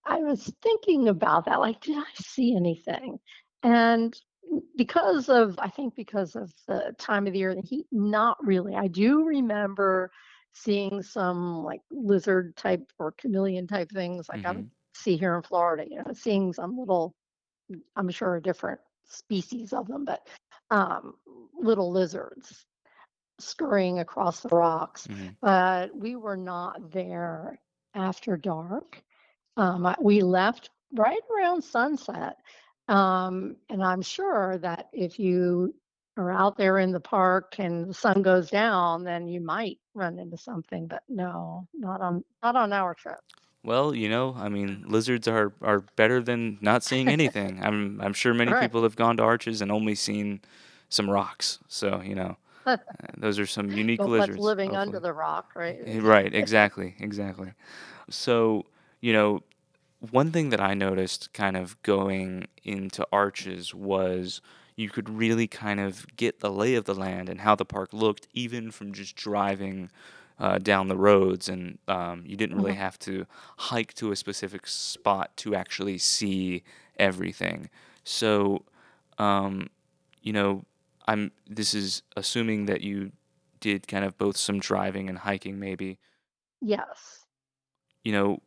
I 0.06 0.18
was 0.20 0.52
thinking 0.62 1.08
about 1.08 1.46
that. 1.46 1.60
Like, 1.60 1.82
did 1.82 1.98
I 1.98 2.04
see 2.16 2.56
anything? 2.56 3.20
And 3.64 4.16
because 4.78 5.30
of, 5.30 5.58
I 5.60 5.70
think 5.70 5.96
because 5.96 6.36
of 6.36 6.54
the 6.68 6.96
time 6.98 7.28
of 7.28 7.34
the 7.34 7.40
year, 7.40 7.56
the 7.56 7.62
heat, 7.62 7.88
not 7.92 8.38
really. 8.46 8.76
I 8.76 8.88
do 8.88 9.24
remember 9.24 10.12
seeing 10.54 11.02
some 11.02 11.64
like 11.64 11.82
lizard 11.92 12.56
type 12.56 12.92
or 13.00 13.12
chameleon 13.14 13.68
type 13.68 13.90
things 13.92 14.30
like 14.30 14.42
I 14.46 14.52
would 14.52 14.66
Mhm. 14.66 14.70
see 14.96 15.18
here 15.18 15.36
in 15.36 15.42
Florida, 15.44 15.86
you 15.90 15.98
know, 15.98 16.14
seeing 16.14 16.54
some 16.54 16.78
little, 16.78 17.16
I'm 17.96 18.10
sure 18.10 18.40
different 18.40 18.80
species 19.06 19.74
of 19.74 19.88
them, 19.88 20.06
but 20.06 20.28
um, 20.72 21.16
little 21.60 21.92
lizards 21.92 22.66
scurrying 23.40 24.00
across 24.00 24.42
the 24.42 24.50
rocks. 24.50 25.08
Mhm. 25.08 25.36
But 25.42 25.96
we 25.96 26.16
were 26.16 26.38
not 26.38 26.92
there 26.92 27.60
after 27.94 28.38
dark 28.38 29.02
um, 29.58 29.86
I, 29.86 29.96
we 30.02 30.22
left 30.22 30.70
right 30.94 31.22
around 31.36 31.64
sunset. 31.64 32.38
Um, 32.88 33.58
and 33.70 33.84
I'm 33.84 34.02
sure 34.02 34.58
that 34.60 34.90
if 34.94 35.20
you 35.20 35.76
are 36.20 36.32
out 36.32 36.58
there 36.58 36.80
in 36.80 36.92
the 36.92 37.00
park 37.02 37.56
and 37.60 37.90
the 37.90 37.94
sun 37.94 38.22
goes 38.24 38.50
down, 38.52 39.04
then 39.06 39.28
you 39.28 39.42
might 39.42 39.80
run 39.96 40.20
into 40.20 40.38
something. 40.38 40.88
But 40.88 41.04
no, 41.10 41.68
not 41.74 42.02
on 42.02 42.24
not 42.44 42.56
on 42.56 42.74
our 42.74 42.96
trip. 42.96 43.20
Well, 43.64 43.94
you 43.94 44.10
know, 44.10 44.36
I 44.38 44.50
mean, 44.50 44.86
lizards 44.88 45.28
are 45.28 45.54
are 45.62 45.82
better 45.96 46.22
than 46.22 46.58
not 46.62 46.84
seeing 46.84 47.12
anything. 47.12 47.60
I'm 47.64 48.00
I'm 48.02 48.14
sure 48.14 48.34
many 48.34 48.54
Right. 48.54 48.54
people 48.54 48.84
have 48.84 48.96
gone 48.96 49.18
to 49.18 49.24
Arches 49.24 49.62
and 49.62 49.72
only 49.72 49.96
seen 49.96 50.42
some 50.90 51.10
rocks. 51.10 51.60
So, 51.68 52.02
you 52.02 52.16
know, 52.16 52.38
uh, 52.66 52.78
those 53.18 53.40
are 53.40 53.48
some 53.48 53.72
unique 53.72 54.06
But 54.06 54.16
what's 54.16 54.38
lizards, 54.38 54.40
living 54.40 54.76
under 54.76 55.00
the 55.00 55.14
rock, 55.14 55.56
right? 55.56 55.80
Eh, 55.86 56.00
Right, 56.02 56.34
exactly, 56.34 56.96
exactly. 57.00 57.54
So, 58.10 58.66
you 59.02 59.14
know, 59.14 59.44
one 60.12 60.32
thing 60.32 60.50
that 60.52 60.62
I 60.62 60.74
noticed 60.76 61.34
kind 61.34 61.58
of 61.58 61.82
going 61.84 62.48
into 62.64 63.08
Arches 63.12 63.74
was 63.76 64.42
you 64.80 64.90
could 64.90 65.10
really 65.10 65.48
kind 65.48 65.80
of 65.80 66.06
get 66.16 66.40
the 66.40 66.52
lay 66.52 66.76
of 66.76 66.86
the 66.86 66.96
land 66.96 67.30
and 67.30 67.42
how 67.42 67.56
the 67.56 67.66
park 67.66 67.94
looked, 67.94 68.28
even 68.34 68.72
from 68.72 68.94
just 68.94 69.16
driving 69.16 69.92
uh, 70.40 70.58
down 70.60 70.88
the 70.88 70.98
roads. 70.98 71.50
And 71.50 71.78
um, 71.88 72.24
you 72.26 72.38
didn't 72.38 72.56
really 72.56 72.74
Mhm. 72.74 72.78
have 72.88 72.98
to 73.00 73.26
hike 73.58 73.94
to 73.96 74.12
a 74.12 74.16
specific 74.16 74.68
spot 74.68 75.36
to 75.38 75.56
actually 75.56 75.98
see 75.98 76.64
everything. 76.98 77.70
So, 78.04 78.64
um, 79.18 79.70
you 80.22 80.34
know, 80.34 80.64
I'm. 81.08 81.32
This 81.48 81.74
is 81.74 82.04
assuming 82.16 82.66
that 82.68 82.82
you 82.82 83.12
did 83.60 83.88
kind 83.88 84.06
of 84.06 84.18
both 84.18 84.38
some 84.38 84.60
driving 84.60 85.10
and 85.10 85.18
hiking, 85.20 85.60
maybe. 85.60 86.00
Yes. 86.62 87.26
You 88.04 88.12
know, 88.14 88.42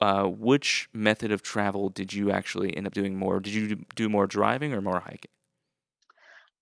uh, 0.00 0.24
which 0.24 0.88
method 0.92 1.32
of 1.32 1.42
travel 1.42 1.88
did 1.88 2.12
you 2.12 2.30
actually 2.30 2.76
end 2.76 2.86
up 2.86 2.94
doing 2.94 3.16
more? 3.16 3.40
Did 3.40 3.54
you 3.54 3.84
do 3.94 4.08
more 4.08 4.26
driving 4.26 4.72
or 4.72 4.80
more 4.80 5.00
hiking? 5.00 5.30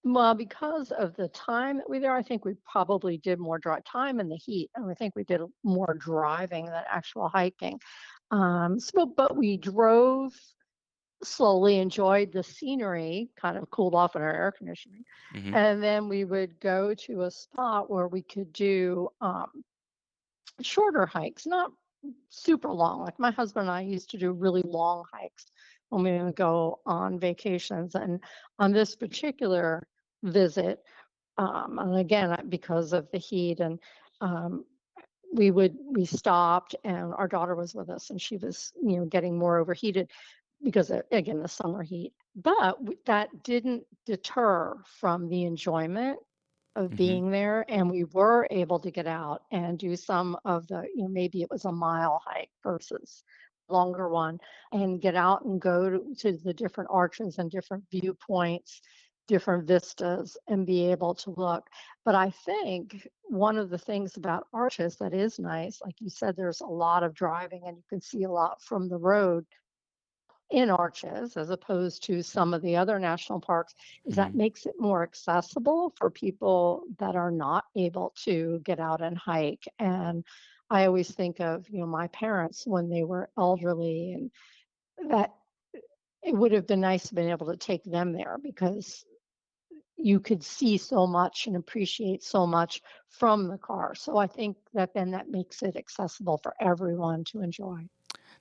Well, 0.05 0.35
because 0.35 0.91
of 0.93 1.17
the 1.17 1.29
time 1.29 1.79
that 1.79 1.91
we 1.91 1.99
there, 1.99 2.15
I 2.15 2.23
think 2.23 2.45
we 2.45 2.55
probably 2.71 3.19
did 3.19 3.39
more 3.39 3.59
drive 3.59 3.85
time 3.85 4.21
and 4.21 4.31
the 4.31 4.37
heat, 4.37 4.71
and 4.75 4.91
I 4.91 4.95
think 4.95 5.15
we 5.17 5.25
did 5.25 5.41
more 5.65 5.97
driving 5.99 6.67
than 6.67 6.85
actual 6.89 7.29
hiking. 7.29 7.81
Um, 8.31 8.79
so, 8.81 9.07
but 9.07 9.37
we 9.37 9.57
drove 9.57 10.33
slowly 11.23 11.79
enjoyed 11.79 12.33
the 12.33 12.43
scenery, 12.43 13.29
kind 13.37 13.59
of 13.59 13.71
cooled 13.71 13.95
off 13.95 14.15
in 14.17 14.23
our 14.23 14.33
air 14.33 14.53
conditioning. 14.53 15.05
hmm 15.33 15.53
And 15.53 15.83
then 15.83 16.09
we 16.09 16.25
would 16.25 16.61
go 16.61 16.95
to 16.95 17.23
a 17.23 17.31
spot 17.31 17.91
where 17.91 18.07
we 18.07 18.23
could 18.23 18.53
do 18.53 19.09
um, 19.21 19.65
shorter 20.63 21.07
hikes, 21.07 21.47
not 21.47 21.73
super 22.31 22.71
long. 22.71 23.03
Like 23.03 23.19
my 23.19 23.31
husband 23.31 23.69
and 23.69 23.77
I 23.77 23.83
used 23.83 24.11
to 24.11 24.19
do 24.19 24.33
really 24.33 24.63
long 24.63 25.05
hikes 25.13 25.47
when 25.91 26.03
we 26.03 26.23
would 26.23 26.37
go 26.37 26.81
on 26.87 27.19
vacations. 27.19 27.95
And 27.95 28.21
on 28.59 28.73
this 28.73 28.95
particular 28.95 29.87
visit, 30.23 30.81
um, 31.39 31.79
and 31.79 31.99
again, 31.99 32.37
because 32.49 32.93
of 32.93 33.09
the 33.13 33.19
heat 33.19 33.61
and 33.61 33.79
um, 34.21 34.65
we 35.33 35.51
would 35.51 35.77
we 35.93 36.05
stopped 36.05 36.75
and 36.85 37.13
our 37.15 37.29
daughter 37.29 37.55
was 37.55 37.75
with 37.75 37.91
us 37.91 38.11
and 38.11 38.21
she 38.21 38.37
was 38.37 38.73
you 38.83 38.99
know 38.99 39.05
getting 39.05 39.39
more 39.39 39.59
overheated 39.59 40.11
because 40.63 40.91
of, 40.91 41.03
again 41.13 41.41
the 41.41 41.49
summer 41.49 41.83
heat 41.83 42.13
but 42.35 42.79
that 43.07 43.29
didn't 43.43 43.85
deter 44.07 44.75
from 45.01 45.29
the 45.29 45.45
enjoyment 45.45 46.19
of 46.77 46.95
hmm 46.97 46.97
being 46.97 47.31
there 47.31 47.65
and 47.69 47.91
we 47.91 48.05
were 48.13 48.47
able 48.51 48.79
to 48.81 48.91
get 48.91 49.07
out 49.07 49.43
and 49.51 49.79
do 49.79 49.97
some 49.97 50.37
of 50.45 50.67
the 50.69 50.85
you 50.95 51.03
know 51.03 51.09
maybe 51.09 51.43
it 51.43 51.51
was 51.51 51.65
a 51.65 51.73
mile 51.73 52.21
hike 52.25 52.51
versus 52.63 53.25
longer 53.69 54.09
one 54.09 54.39
and 54.73 55.01
get 55.01 55.15
out 55.15 55.45
and 55.45 55.61
go 55.61 55.91
to, 55.91 56.15
to 56.19 56.33
the 56.39 56.55
different 56.55 56.89
arches 56.93 57.39
and 57.39 57.51
different 57.51 57.85
viewpoints 57.91 58.81
different 59.29 59.67
vistas 59.67 60.37
and 60.49 60.67
be 60.67 60.91
able 60.91 61.15
to 61.15 61.31
look. 61.33 61.67
But 62.05 62.15
i 62.15 62.31
think 62.31 63.07
one 63.25 63.59
of 63.59 63.69
the 63.71 63.79
things 63.79 64.17
about 64.17 64.47
arches 64.53 64.97
that 64.97 65.13
is 65.15 65.39
nice 65.39 65.81
like 65.85 65.97
you 66.01 66.09
said 66.09 66.37
there's 66.37 66.61
a 66.61 66.67
lot 66.67 67.03
of 67.03 67.15
driving 67.15 67.63
and 67.67 67.77
you 67.77 67.83
can 67.89 68.01
see 68.01 68.25
a 68.25 68.31
lot 68.31 68.63
from 68.63 68.89
the 68.89 68.97
road 68.99 69.45
in 70.51 70.71
Arches 70.71 71.37
as 71.37 71.51
opposed 71.51 72.03
to 72.05 72.23
some 72.23 72.55
of 72.55 72.63
the 72.63 72.77
other 72.77 72.99
national 72.99 73.41
parks 73.41 73.75
is 74.07 74.17
that 74.17 74.35
hmm 74.35 74.37
makes 74.37 74.67
it 74.67 74.75
more 74.79 75.03
accessible 75.03 75.93
for 75.97 76.11
people 76.11 76.85
that 76.99 77.17
are 77.17 77.31
not 77.31 77.65
able 77.77 78.13
to 78.25 78.61
get 78.65 78.79
out 78.81 79.01
and 79.03 79.17
hike. 79.17 79.67
And 79.79 80.25
I 80.71 80.87
always 80.87 81.11
think 81.11 81.41
of, 81.41 81.69
you 81.69 81.81
know, 81.81 81.87
my 81.87 82.09
parents 82.09 82.67
when 82.67 82.89
they 82.89 83.05
were 83.05 83.31
elderly 83.37 84.13
and 84.13 84.31
that 85.11 85.35
it 86.23 86.35
would 86.35 86.53
have 86.53 86.67
been 86.67 86.81
nice 86.81 87.09
to 87.09 87.15
been 87.15 87.29
able 87.31 87.47
to 87.47 87.57
take 87.57 87.85
them 87.85 88.13
there 88.13 88.39
because 88.43 89.05
you 89.97 90.21
could 90.21 90.43
see 90.43 90.77
so 90.79 91.07
much 91.07 91.47
and 91.47 91.57
appreciate 91.57 92.23
so 92.23 92.47
much 92.47 92.83
from 93.09 93.49
the 93.49 93.59
car. 93.59 93.95
So 93.95 94.17
I 94.17 94.27
think 94.27 94.57
that 94.75 94.95
then 94.95 95.11
that 95.13 95.29
makes 95.31 95.63
it 95.63 95.77
accessible 95.77 96.39
for 96.39 96.55
everyone 96.61 97.25
to 97.25 97.43
enjoy. 97.43 97.89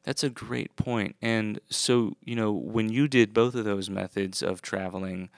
That's 0.08 0.24
a 0.24 0.30
great 0.30 0.76
point. 0.78 1.18
And 1.22 1.60
so, 1.70 2.16
you 2.24 2.36
know, 2.36 2.54
when 2.54 2.90
you 2.90 3.10
did 3.10 3.34
both 3.34 3.56
of 3.56 3.66
those 3.66 3.90
methods 3.90 4.44
of 4.44 4.62
traveling, 4.62 5.30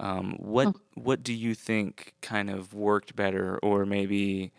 um, 0.00 0.36
what 0.38 0.72
what 0.94 1.22
do 1.22 1.32
you 1.34 1.54
think 1.54 2.14
kind 2.22 2.50
of 2.50 2.74
worked 2.74 3.16
better, 3.16 3.58
or 3.62 3.86
maybe 3.86 4.52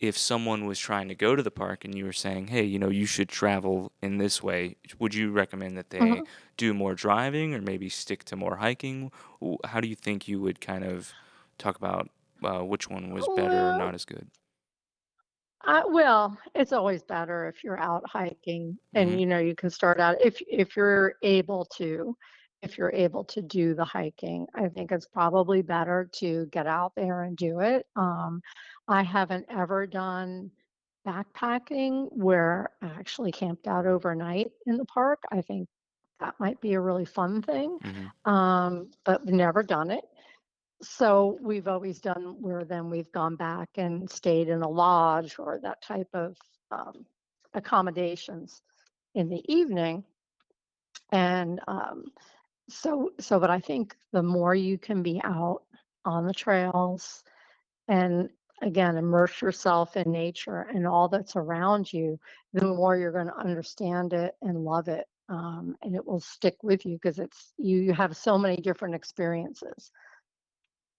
if 0.00 0.18
someone 0.18 0.66
was 0.66 0.78
trying 0.78 1.08
to 1.08 1.16
go 1.16 1.36
to 1.36 1.42
the 1.42 1.50
park 1.52 1.84
and 1.84 1.96
you 1.96 2.04
were 2.06 2.12
saying, 2.14 2.48
hey, 2.48 2.64
you 2.64 2.78
know, 2.78 2.90
you 2.90 3.06
should 3.06 3.28
travel 3.30 3.92
in 4.02 4.18
this 4.18 4.42
way, 4.42 4.76
would 5.00 5.14
you 5.14 5.32
recommend 5.32 5.76
that 5.78 5.90
they 5.90 6.22
Mhm. 6.22 6.26
do 6.58 6.74
more 6.74 6.94
driving 6.94 7.54
or 7.54 7.62
maybe 7.62 7.88
stick 7.90 8.24
to 8.26 8.36
more 8.36 8.56
hiking? 8.58 9.12
How 9.66 9.80
do 9.80 9.88
you 9.88 9.96
think 9.96 10.28
you 10.28 10.40
would 10.42 10.60
kind 10.60 10.84
of 10.84 11.14
talk 11.58 11.76
about 11.76 12.10
uh, 12.44 12.64
which 12.64 12.88
one 12.90 13.12
was 13.12 13.28
better 13.28 13.68
or 13.68 13.74
not 13.74 13.94
as 13.94 14.04
good? 14.06 14.30
Uh, 15.66 15.82
well, 15.88 16.38
it's 16.54 16.72
always 16.72 17.02
better 17.02 17.48
if 17.48 17.64
you're 17.64 17.78
out 17.80 18.08
hiking 18.08 18.78
and 18.94 19.18
Mhm. 19.18 19.20
you 19.20 19.26
know 19.26 19.38
you 19.38 19.54
can 19.54 19.70
start 19.70 20.00
out 20.00 20.16
if 20.20 20.40
if 20.48 20.76
you're 20.76 21.14
able 21.22 21.64
to 21.76 22.16
if 22.62 22.78
you're 22.78 22.92
able 22.92 23.24
to 23.24 23.42
do 23.42 23.74
the 23.74 23.84
hiking. 23.84 24.46
I 24.54 24.68
think 24.68 24.92
it's 24.92 25.08
probably 25.08 25.62
better 25.62 26.08
to 26.14 26.46
get 26.46 26.66
out 26.66 26.94
there 26.96 27.22
and 27.22 27.36
do 27.36 27.60
it. 27.60 27.86
Um, 27.96 28.42
I 28.88 29.02
haven't 29.02 29.46
ever 29.50 29.86
done 29.86 30.52
backpacking 31.06 32.12
where 32.12 32.70
I 32.82 32.86
actually 32.88 33.32
camped 33.32 33.66
out 33.68 33.86
overnight 33.86 34.52
in 34.66 34.76
the 34.78 34.84
park. 34.86 35.22
I 35.32 35.42
think 35.42 35.68
that 36.20 36.38
might 36.40 36.60
be 36.60 36.74
a 36.74 36.80
really 36.80 37.04
fun 37.06 37.42
thing, 37.42 37.80
Mhm. 37.80 38.12
um, 38.26 38.90
but 39.04 39.26
never 39.26 39.62
done 39.64 39.90
it. 39.90 40.04
So 40.82 41.38
we've 41.40 41.68
always 41.68 42.00
done 42.00 42.36
where 42.40 42.64
then 42.64 42.90
we've 42.90 43.10
gone 43.12 43.36
back 43.36 43.70
and 43.76 44.10
stayed 44.10 44.48
in 44.48 44.62
a 44.62 44.68
lodge 44.68 45.36
or 45.38 45.58
that 45.62 45.82
type 45.82 46.08
of 46.12 46.36
um, 46.70 47.06
accommodations 47.54 48.60
in 49.14 49.28
the 49.28 49.42
evening. 49.52 50.04
And 51.12 51.60
um, 51.66 52.04
so, 52.68 53.12
so, 53.18 53.40
but 53.40 53.50
I 53.50 53.60
think 53.60 53.96
the 54.12 54.22
more 54.22 54.54
you 54.54 54.76
can 54.76 55.02
be 55.02 55.20
out 55.24 55.62
on 56.04 56.26
the 56.26 56.34
trails 56.34 57.22
and 57.88 58.28
again, 58.62 58.96
immerse 58.96 59.40
yourself 59.40 59.96
in 59.96 60.10
nature 60.10 60.66
and 60.74 60.86
all 60.86 61.08
that's 61.08 61.36
around 61.36 61.92
you, 61.92 62.18
the 62.52 62.64
more 62.64 62.96
you're 62.96 63.12
going 63.12 63.26
to 63.26 63.38
understand 63.38 64.12
it 64.12 64.34
and 64.42 64.64
love 64.64 64.88
it. 64.88 65.06
Um, 65.28 65.76
and 65.82 65.94
it 65.94 66.06
will 66.06 66.20
stick 66.20 66.56
with 66.62 66.86
you 66.86 66.94
because 66.94 67.18
it's 67.18 67.52
you, 67.58 67.78
you 67.78 67.92
have 67.92 68.16
so 68.16 68.38
many 68.38 68.56
different 68.56 68.94
experiences 68.94 69.90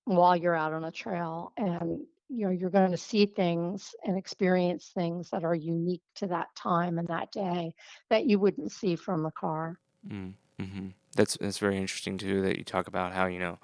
while 0.08 0.36
you're 0.36 0.56
out 0.56 0.74
on 0.74 0.86
a 0.86 0.92
trail 0.92 1.52
and 1.58 2.02
you 2.30 2.46
know 2.46 2.52
you're 2.52 2.70
going 2.70 2.92
to 2.92 2.98
see 2.98 3.26
things 3.26 3.96
and 4.06 4.18
experience 4.18 4.92
things 4.94 5.30
that 5.30 5.44
are 5.44 5.56
unique 5.56 6.02
to 6.16 6.28
that 6.28 6.48
time 6.56 6.98
and 6.98 7.08
that 7.08 7.32
day 7.32 7.74
that 8.10 8.26
you 8.26 8.40
wouldn't 8.40 8.72
see 8.72 8.96
from 8.96 9.24
the 9.24 9.32
car 9.32 9.80
Mm, 10.08 10.34
mhm. 10.60 10.94
That's 11.16 11.38
that's 11.38 11.58
very 11.58 11.78
interesting 11.78 12.18
too 12.18 12.42
that 12.44 12.58
you 12.58 12.64
talk 12.64 12.88
about 12.88 13.14
how, 13.14 13.26
you 13.26 13.40
know, 13.40 13.60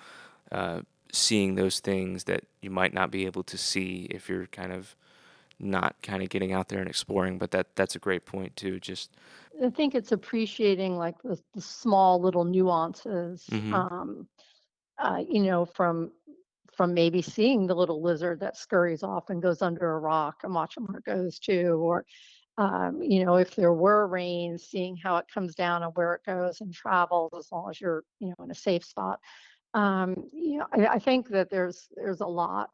uh, 0.52 0.82
seeing 1.12 1.56
those 1.56 1.80
things 1.80 2.24
that 2.26 2.46
you 2.62 2.70
might 2.70 2.94
not 2.94 3.12
be 3.12 3.26
able 3.26 3.44
to 3.44 3.58
see 3.58 4.08
if 4.10 4.30
you're 4.30 4.48
kind 4.48 4.72
of 4.72 4.96
not 5.60 5.96
kind 6.02 6.24
of 6.24 6.30
getting 6.30 6.52
out 6.52 6.70
there 6.70 6.80
and 6.80 6.90
exploring. 6.90 7.38
But 7.38 7.52
that 7.52 7.76
that's 7.76 7.96
a 7.96 8.00
great 8.00 8.26
point 8.26 8.56
too. 8.56 8.80
Just 8.80 9.12
i 9.64 9.70
think 9.70 9.94
it's 9.94 10.12
appreciating 10.12 10.98
like 10.98 11.22
the, 11.22 11.40
the 11.54 11.62
small 11.62 12.20
little 12.20 12.44
nuances 12.44 13.46
mm-hmm. 13.52 13.72
um, 13.72 14.28
uh, 14.98 15.24
you 15.30 15.44
know 15.44 15.64
from 15.64 16.12
from 16.75 16.94
maybe 16.94 17.22
seeing 17.22 17.68
the 17.68 17.75
little 17.75 18.01
lizard 18.01 18.39
that 18.39 18.58
scurries 18.58 19.03
off 19.03 19.30
and 19.30 19.42
goes 19.42 19.62
under 19.62 19.92
a 19.92 20.00
rock 20.00 20.44
where 20.44 20.98
it 20.98 21.06
goes 21.06 21.39
to 21.39 21.63
or 21.72 22.06
um, 22.58 23.01
you 23.01 23.25
know 23.25 23.36
if 23.36 23.56
there 23.56 23.74
were 23.74 24.08
rain 24.08 24.58
seeing 24.58 24.96
how 24.96 25.18
it 25.18 25.25
comes 25.34 25.56
down 25.56 25.84
and 25.84 25.96
where 25.96 26.13
it 26.13 26.22
goes 26.25 26.62
and 26.62 26.74
travels 26.74 27.32
as 27.38 27.51
long 27.51 27.70
as 27.70 27.80
you're 27.82 28.03
you 28.20 28.30
know 28.30 28.44
in 28.44 28.51
a 28.51 28.56
safe 28.56 28.86
spot 28.86 29.20
um, 29.74 30.30
you 30.32 30.60
know, 30.60 30.68
I, 30.72 30.88
I 30.96 31.00
think 31.00 31.30
that 31.30 31.50
there's 31.50 31.88
there's 31.96 32.22
a 32.22 32.27
lot 32.27 32.70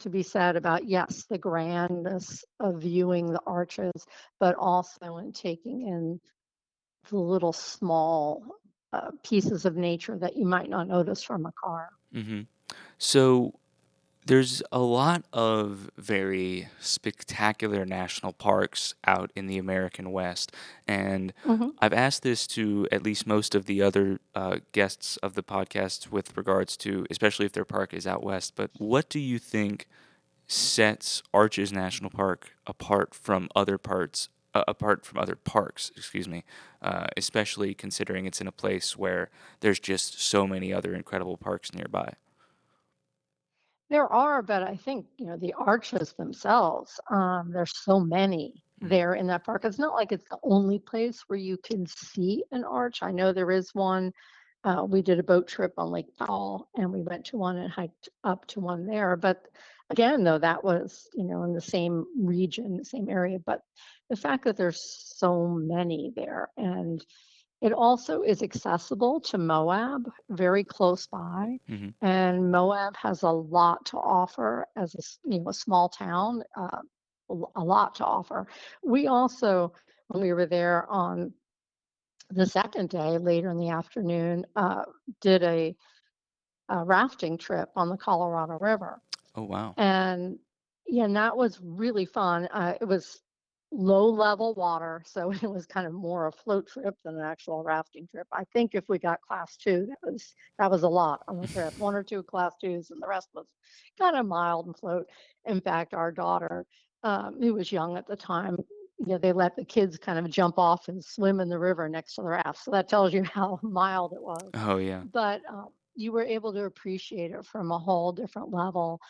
to 0.00 0.10
be 0.10 0.22
said 0.22 0.56
about 0.56 0.88
yes, 0.88 1.24
the 1.30 1.38
grandness 1.38 2.44
of 2.58 2.80
viewing 2.80 3.32
the 3.32 3.40
arches, 3.46 4.06
but 4.40 4.56
also 4.56 5.18
in 5.18 5.32
taking 5.32 5.86
in 5.86 6.20
the 7.10 7.18
little 7.18 7.52
small 7.52 8.42
uh, 8.92 9.10
pieces 9.22 9.64
of 9.64 9.76
nature 9.76 10.18
that 10.18 10.36
you 10.36 10.46
might 10.46 10.68
not 10.68 10.88
notice 10.88 11.22
from 11.22 11.46
a 11.46 11.52
car. 11.52 11.90
hmm 12.12 12.42
So 12.98 13.54
There's 14.26 14.62
a 14.72 14.78
lot 14.80 15.24
of 15.32 15.90
very 15.98 16.68
spectacular 16.80 17.84
national 17.84 18.32
parks 18.32 18.94
out 19.06 19.30
in 19.36 19.48
the 19.48 19.58
American 19.58 20.12
West, 20.12 20.52
and 20.88 21.32
hmm 21.44 21.70
I've 21.80 21.92
asked 21.92 22.22
this 22.22 22.46
to 22.48 22.88
at 22.92 23.02
least 23.02 23.26
most 23.26 23.54
of 23.54 23.66
the 23.66 23.82
other 23.82 24.20
uh, 24.34 24.58
guests 24.72 25.18
of 25.18 25.34
the 25.34 25.42
podcast 25.42 26.10
with 26.10 26.36
regards 26.36 26.76
to, 26.78 27.06
especially 27.10 27.46
if 27.46 27.52
their 27.52 27.66
park 27.66 27.92
is 27.94 28.06
out 28.06 28.22
west. 28.24 28.54
But 28.56 28.70
what 28.78 29.08
do 29.10 29.20
you 29.20 29.38
think 29.38 29.88
sets 30.46 31.22
Arches 31.34 31.72
National 31.72 32.10
Park 32.10 32.52
apart 32.66 33.14
from 33.14 33.48
other 33.56 33.78
parts? 33.78 34.28
Uh, 34.54 34.62
apart 34.68 35.04
from 35.04 35.18
other 35.18 35.34
parks, 35.36 35.90
excuse 35.96 36.28
me, 36.28 36.44
uh, 36.80 37.06
especially 37.16 37.74
considering 37.74 38.24
it's 38.24 38.40
in 38.40 38.46
a 38.46 38.52
place 38.52 38.96
where 38.96 39.28
there's 39.60 39.80
just 39.80 40.20
so 40.22 40.46
many 40.46 40.72
other 40.72 40.94
incredible 40.94 41.36
parks 41.36 41.72
nearby. 41.74 42.14
There 43.90 44.10
are, 44.12 44.42
but 44.42 44.62
I 44.62 44.76
think, 44.76 45.06
you 45.18 45.26
know, 45.26 45.36
the 45.36 45.54
arches 45.54 46.12
themselves, 46.14 46.98
um, 47.10 47.50
there's 47.52 47.76
so 47.82 48.00
many 48.00 48.62
hmm 48.80 48.88
there 48.88 49.14
in 49.14 49.28
that 49.28 49.44
park. 49.44 49.64
It's 49.64 49.78
not 49.78 49.94
like 49.94 50.12
it's 50.12 50.28
the 50.28 50.38
only 50.42 50.78
place 50.78 51.22
where 51.28 51.38
you 51.38 51.56
can 51.56 51.86
see 51.86 52.44
an 52.50 52.64
arch. 52.64 53.02
I 53.02 53.12
know 53.12 53.32
there 53.32 53.50
is 53.52 53.70
one. 53.72 54.12
Uh, 54.64 54.84
we 54.88 55.00
did 55.00 55.18
a 55.18 55.22
boat 55.22 55.46
trip 55.48 55.72
on 55.78 55.90
Lake 55.90 56.14
Powell 56.18 56.68
and 56.76 56.92
we 56.92 57.02
went 57.02 57.24
to 57.26 57.38
one 57.38 57.56
and 57.56 57.70
hiked 57.70 58.08
up 58.24 58.46
to 58.48 58.60
one 58.60 58.84
there. 58.86 59.16
But 59.16 59.46
again, 59.90 60.24
though, 60.24 60.38
that 60.38 60.64
was, 60.64 61.08
you 61.14 61.24
know, 61.24 61.44
in 61.44 61.54
the 61.54 61.60
same 61.60 62.04
region, 62.18 62.76
the 62.76 62.84
same 62.84 63.08
area. 63.08 63.38
But 63.38 63.60
the 64.10 64.16
fact 64.16 64.44
that 64.44 64.56
there's 64.56 64.82
so 65.16 65.46
many 65.48 66.12
there 66.16 66.48
and 66.56 67.02
it 67.64 67.72
also 67.72 68.22
is 68.22 68.42
accessible 68.42 69.20
to 69.22 69.38
Moab, 69.38 70.12
very 70.30 70.64
close 70.64 71.06
by, 71.08 71.58
hmm 71.68 71.90
and 72.02 72.52
Moab 72.52 72.96
has 72.98 73.22
a 73.22 73.30
lot 73.30 73.86
to 73.86 73.98
offer 73.98 74.68
as 74.76 74.94
a 74.94 75.30
you 75.30 75.40
know 75.40 75.50
a 75.50 75.54
small 75.54 75.88
town, 75.88 76.44
uh, 76.56 76.82
a 77.56 77.64
lot 77.64 77.96
to 77.96 78.04
offer. 78.04 78.46
We 78.84 79.08
also, 79.08 79.72
when 80.08 80.22
we 80.22 80.32
were 80.34 80.46
there 80.46 80.86
on 80.90 81.34
the 82.30 82.46
second 82.46 82.90
day, 82.90 83.18
later 83.18 83.50
in 83.50 83.58
the 83.58 83.70
afternoon, 83.70 84.46
uh, 84.56 84.84
did 85.20 85.42
a, 85.42 85.76
a 86.68 86.84
rafting 86.84 87.38
trip 87.38 87.70
on 87.76 87.88
the 87.90 87.96
Colorado 87.96 88.58
River. 88.58 89.00
Oh 89.36 89.44
wow. 89.44 89.74
And 89.78 90.38
yeah, 90.86 91.04
and 91.04 91.16
that 91.16 91.36
was 91.36 91.60
really 91.62 92.06
fun. 92.06 92.48
Uh, 92.52 92.74
it 92.80 92.86
was 92.86 93.23
low 93.74 94.08
level 94.08 94.54
water, 94.54 95.02
so 95.06 95.30
it 95.42 95.42
was 95.42 95.66
kind 95.66 95.86
of 95.86 95.92
more 95.92 96.26
a 96.26 96.32
float 96.32 96.68
trip 96.68 96.94
than 97.04 97.16
an 97.16 97.24
actual 97.24 97.62
rafting 97.62 98.06
trip. 98.08 98.26
I 98.32 98.44
think 98.52 98.74
if 98.74 98.88
we 98.88 98.98
got 98.98 99.20
class 99.22 99.56
two, 99.56 99.86
that 99.88 99.98
was 100.12 100.34
that 100.58 100.70
was 100.70 100.82
a 100.82 100.88
lot 100.88 101.22
on 101.28 101.38
the 101.38 101.48
trip. 101.48 101.74
One 101.76 101.94
or 101.94 102.02
two 102.02 102.22
class 102.22 102.54
twos, 102.60 102.90
and 102.90 103.02
the 103.02 103.08
rest 103.08 103.28
was 103.34 103.46
kind 103.98 104.16
of 104.16 104.26
mild 104.26 104.66
and 104.66 104.76
float. 104.76 105.06
In 105.46 105.60
fact, 105.60 105.94
our 105.94 106.12
daughter, 106.12 106.66
um, 107.02 107.36
who 107.40 107.54
was 107.54 107.72
young 107.72 107.96
at 107.96 108.06
the 108.06 108.16
time, 108.16 108.56
you 108.98 109.06
know, 109.06 109.18
they 109.18 109.32
let 109.32 109.56
the 109.56 109.64
kids 109.64 109.98
kind 109.98 110.18
of 110.18 110.30
jump 110.30 110.58
off 110.58 110.88
and 110.88 111.04
swim 111.04 111.40
in 111.40 111.48
the 111.48 111.58
river 111.58 111.88
next 111.88 112.14
to 112.14 112.22
the 112.22 112.28
raft. 112.28 112.64
So 112.64 112.70
that 112.72 112.88
tells 112.88 113.12
you 113.12 113.22
how 113.24 113.58
mild 113.62 114.12
it 114.14 114.22
was 114.22 114.54
Oh 114.54 114.78
yeah. 114.78 115.04
but 115.12 115.42
um, 115.48 115.68
you 115.96 116.12
were 116.12 116.24
able 116.24 116.52
to 116.54 116.64
appreciate 116.64 117.32
it 117.32 117.44
from 117.46 117.70
a 117.72 117.78
whole 117.78 118.12
different 118.12 118.52
level 118.52 119.00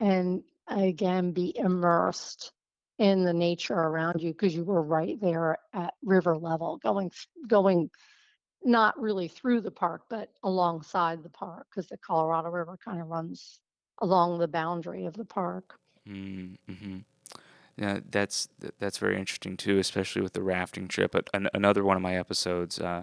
and 0.00 0.42
again 0.68 1.32
be 1.32 1.56
immersed 1.56 2.52
in 2.98 3.24
the 3.24 3.32
nature 3.32 3.74
around 3.74 4.22
you 4.22 4.32
because 4.32 4.54
you 4.54 4.64
were 4.64 4.82
right 4.82 5.20
there 5.20 5.58
at 5.72 5.94
river 6.04 6.36
level 6.36 6.78
going 6.78 7.10
going 7.48 7.90
not 8.62 8.98
really 9.00 9.28
through 9.28 9.60
the 9.60 9.70
park 9.70 10.02
but 10.08 10.30
alongside 10.42 11.22
the 11.22 11.28
park 11.28 11.66
because 11.70 11.88
the 11.88 11.96
colorado 11.98 12.50
river 12.50 12.78
kind 12.82 13.00
of 13.00 13.08
runs 13.08 13.60
along 14.00 14.38
the 14.38 14.48
boundary 14.48 15.06
of 15.06 15.14
the 15.14 15.24
park 15.24 15.78
Mm-hmm. 16.08 16.98
Yeah, 17.76 18.00
that's 18.10 18.48
that's 18.78 18.98
very 18.98 19.18
interesting 19.18 19.56
too, 19.56 19.78
especially 19.78 20.22
with 20.22 20.32
the 20.32 20.42
rafting 20.42 20.86
trip. 20.86 21.12
But 21.12 21.28
an, 21.34 21.48
another 21.52 21.82
one 21.84 21.96
of 21.96 22.02
my 22.02 22.16
episodes 22.16 22.78
uh, 22.78 23.02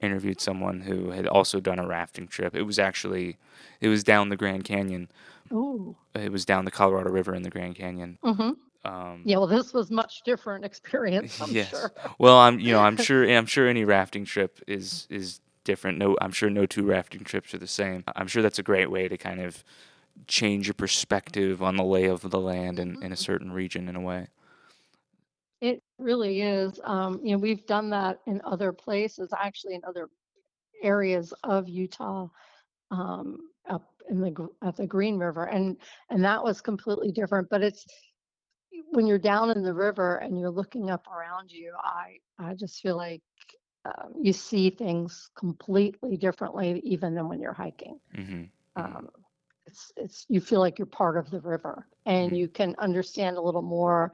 interviewed 0.00 0.40
someone 0.40 0.80
who 0.80 1.10
had 1.10 1.26
also 1.26 1.60
done 1.60 1.78
a 1.78 1.86
rafting 1.86 2.26
trip. 2.26 2.54
It 2.54 2.62
was 2.62 2.78
actually 2.78 3.36
it 3.80 3.88
was 3.88 4.02
down 4.02 4.30
the 4.30 4.36
Grand 4.36 4.64
Canyon. 4.64 5.10
Ooh. 5.52 5.96
It 6.14 6.32
was 6.32 6.46
down 6.46 6.64
the 6.64 6.70
Colorado 6.70 7.10
River 7.10 7.34
in 7.34 7.42
the 7.42 7.50
Grand 7.50 7.76
Canyon. 7.76 8.18
hmm 8.22 8.52
Um, 8.86 9.24
yeah 9.24 9.36
well 9.38 9.46
this 9.46 9.72
was 9.74 9.90
much 9.90 10.22
different 10.24 10.64
experience 10.64 11.36
i'm 11.40 11.54
yes. 11.54 11.70
sure 11.70 11.92
Well, 12.18 12.38
I'm 12.38 12.58
you 12.60 12.72
know 12.72 12.80
I'm 12.80 12.96
sure 12.98 13.28
I'm 13.28 13.46
sure 13.46 13.68
any 13.68 13.84
rafting 13.84 14.24
trip 14.24 14.60
is 14.66 15.06
is 15.10 15.40
different. 15.64 15.98
No, 15.98 16.16
I'm 16.20 16.32
sure 16.32 16.50
no 16.50 16.66
two 16.66 16.84
rafting 16.84 17.24
trips 17.24 17.54
are 17.54 17.58
the 17.58 17.66
same. 17.66 18.04
I'm 18.16 18.28
sure 18.28 18.42
that's 18.42 18.58
a 18.58 18.62
great 18.62 18.90
way 18.90 19.08
to 19.08 19.16
kind 19.16 19.40
of 19.40 19.64
change 20.28 20.68
your 20.68 20.74
perspective 20.74 21.62
on 21.62 21.76
the 21.76 21.84
lay 21.84 22.06
of 22.06 22.30
the 22.30 22.40
land 22.40 22.78
in, 22.80 22.98
in 23.02 23.12
a 23.12 23.16
Mhm. 23.16 23.18
certain 23.18 23.52
region 23.52 23.88
in 23.88 23.96
a 23.96 24.00
way. 24.00 24.28
It 25.60 25.82
really 25.98 26.42
is. 26.42 26.80
Um, 26.84 27.20
you 27.24 27.32
know, 27.32 27.38
we've 27.38 27.66
done 27.66 27.90
that 27.90 28.20
in 28.26 28.40
other 28.44 28.72
places, 28.72 29.32
actually 29.38 29.74
in 29.74 29.82
other 29.86 30.08
areas 30.82 31.34
of 31.44 31.68
Utah, 31.68 32.28
um, 32.90 33.38
up 33.68 33.90
in 34.10 34.20
the 34.20 34.30
Gr- 34.30 34.46
at 34.62 34.76
the 34.76 34.86
Green 34.86 35.18
River, 35.18 35.44
and 35.46 35.76
and 36.10 36.24
that 36.24 36.44
was 36.44 36.60
completely 36.60 37.12
different. 37.12 37.48
But 37.50 37.62
it's 37.62 37.86
when 38.90 39.06
you're 39.06 39.18
down 39.18 39.50
in 39.50 39.62
the 39.62 39.74
river 39.74 40.16
and 40.16 40.38
you're 40.38 40.50
looking 40.50 40.90
up 40.90 41.06
around 41.08 41.50
you, 41.52 41.74
I 41.82 42.18
I 42.38 42.54
just 42.54 42.80
feel 42.80 42.96
like 42.96 43.22
um, 43.84 44.14
you 44.20 44.32
see 44.32 44.70
things 44.70 45.30
completely 45.36 46.16
differently, 46.16 46.80
even 46.84 47.14
than 47.14 47.28
when 47.28 47.40
you're 47.40 47.52
hiking. 47.52 47.98
hmm 48.14 48.22
hmm 48.22 48.44
Um, 48.76 49.08
it's 49.66 49.92
it's 49.96 50.26
you 50.28 50.40
feel 50.40 50.60
like 50.60 50.78
you're 50.78 50.86
part 50.86 51.16
of 51.16 51.30
the 51.30 51.40
river, 51.40 51.86
and 52.06 52.30
hmm 52.30 52.36
you 52.36 52.48
can 52.48 52.74
understand 52.78 53.36
a 53.36 53.40
little 53.42 53.62
more 53.62 54.12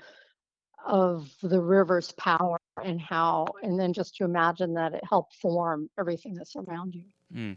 of 0.86 1.30
the 1.42 1.60
river's 1.60 2.12
power 2.12 2.58
and 2.82 3.00
how, 3.00 3.46
and 3.62 3.78
then 3.78 3.92
just 3.92 4.16
to 4.16 4.24
imagine 4.24 4.74
that 4.74 4.94
it 4.94 5.04
helped 5.08 5.34
form 5.36 5.88
everything 5.98 6.34
that's 6.34 6.56
around 6.56 6.94
you. 6.94 7.04
Mm. 7.34 7.56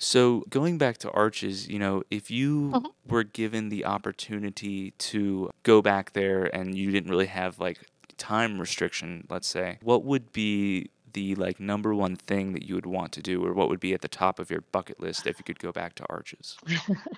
So 0.00 0.40
going 0.48 0.78
back 0.78 0.98
to 0.98 1.10
arches, 1.12 1.68
you 1.68 1.78
know, 1.78 2.02
if 2.10 2.30
you 2.30 2.78
Mhm. 2.78 2.90
were 3.06 3.24
given 3.24 3.68
the 3.68 3.84
opportunity 3.84 4.92
to 4.92 5.50
go 5.62 5.82
back 5.82 6.12
there 6.12 6.44
and 6.54 6.76
you 6.76 6.90
didn't 6.90 7.10
really 7.10 7.26
have 7.26 7.58
like 7.58 7.86
time 8.16 8.60
restriction, 8.60 9.26
let's 9.30 9.48
say, 9.48 9.78
what 9.82 10.04
would 10.04 10.32
be 10.32 10.90
the 11.12 11.34
like 11.34 11.60
number 11.60 11.94
one 11.94 12.16
thing 12.16 12.52
that 12.52 12.62
you 12.64 12.74
would 12.76 12.86
want 12.86 13.12
to 13.12 13.22
do 13.22 13.44
or 13.44 13.52
what 13.52 13.68
would 13.68 13.80
be 13.80 13.92
at 13.94 14.00
the 14.00 14.08
top 14.08 14.38
of 14.38 14.50
your 14.50 14.60
bucket 14.72 15.00
list 15.00 15.26
if 15.26 15.38
you 15.38 15.44
could 15.44 15.58
go 15.58 15.72
back 15.72 15.94
to 15.96 16.06
arches? 16.08 16.60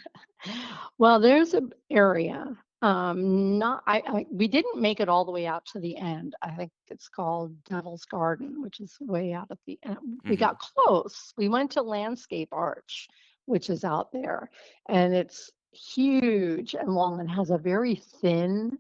Well, 0.98 1.20
there's 1.20 1.54
an 1.54 1.72
area, 1.90 2.56
um, 2.82 3.58
not 3.58 3.82
I, 3.86 4.02
I 4.06 4.26
we 4.30 4.48
didn't 4.48 4.80
make 4.80 5.00
it 5.00 5.08
all 5.08 5.24
the 5.24 5.30
way 5.32 5.46
out 5.46 5.64
to 5.66 5.80
the 5.80 5.96
end. 5.96 6.34
I 6.42 6.50
think 6.50 6.72
it's 6.88 7.08
called 7.08 7.62
Devil's 7.64 8.04
Garden, 8.04 8.60
which 8.60 8.80
is 8.80 8.96
way 9.00 9.32
out 9.32 9.50
at 9.50 9.58
the 9.66 9.78
end. 9.84 10.20
We 10.28 10.36
Mhm. 10.36 10.40
got 10.40 10.58
close. 10.58 11.32
We 11.36 11.48
went 11.48 11.70
to 11.72 11.82
Landscape 11.82 12.48
Arch, 12.52 13.08
which 13.46 13.70
is 13.70 13.84
out 13.84 14.12
there, 14.12 14.50
and 14.88 15.14
it's 15.14 15.50
huge 15.72 16.74
and 16.74 16.94
long 16.94 17.20
and 17.20 17.30
has 17.30 17.50
a 17.50 17.58
very 17.58 17.94
thin 17.94 18.78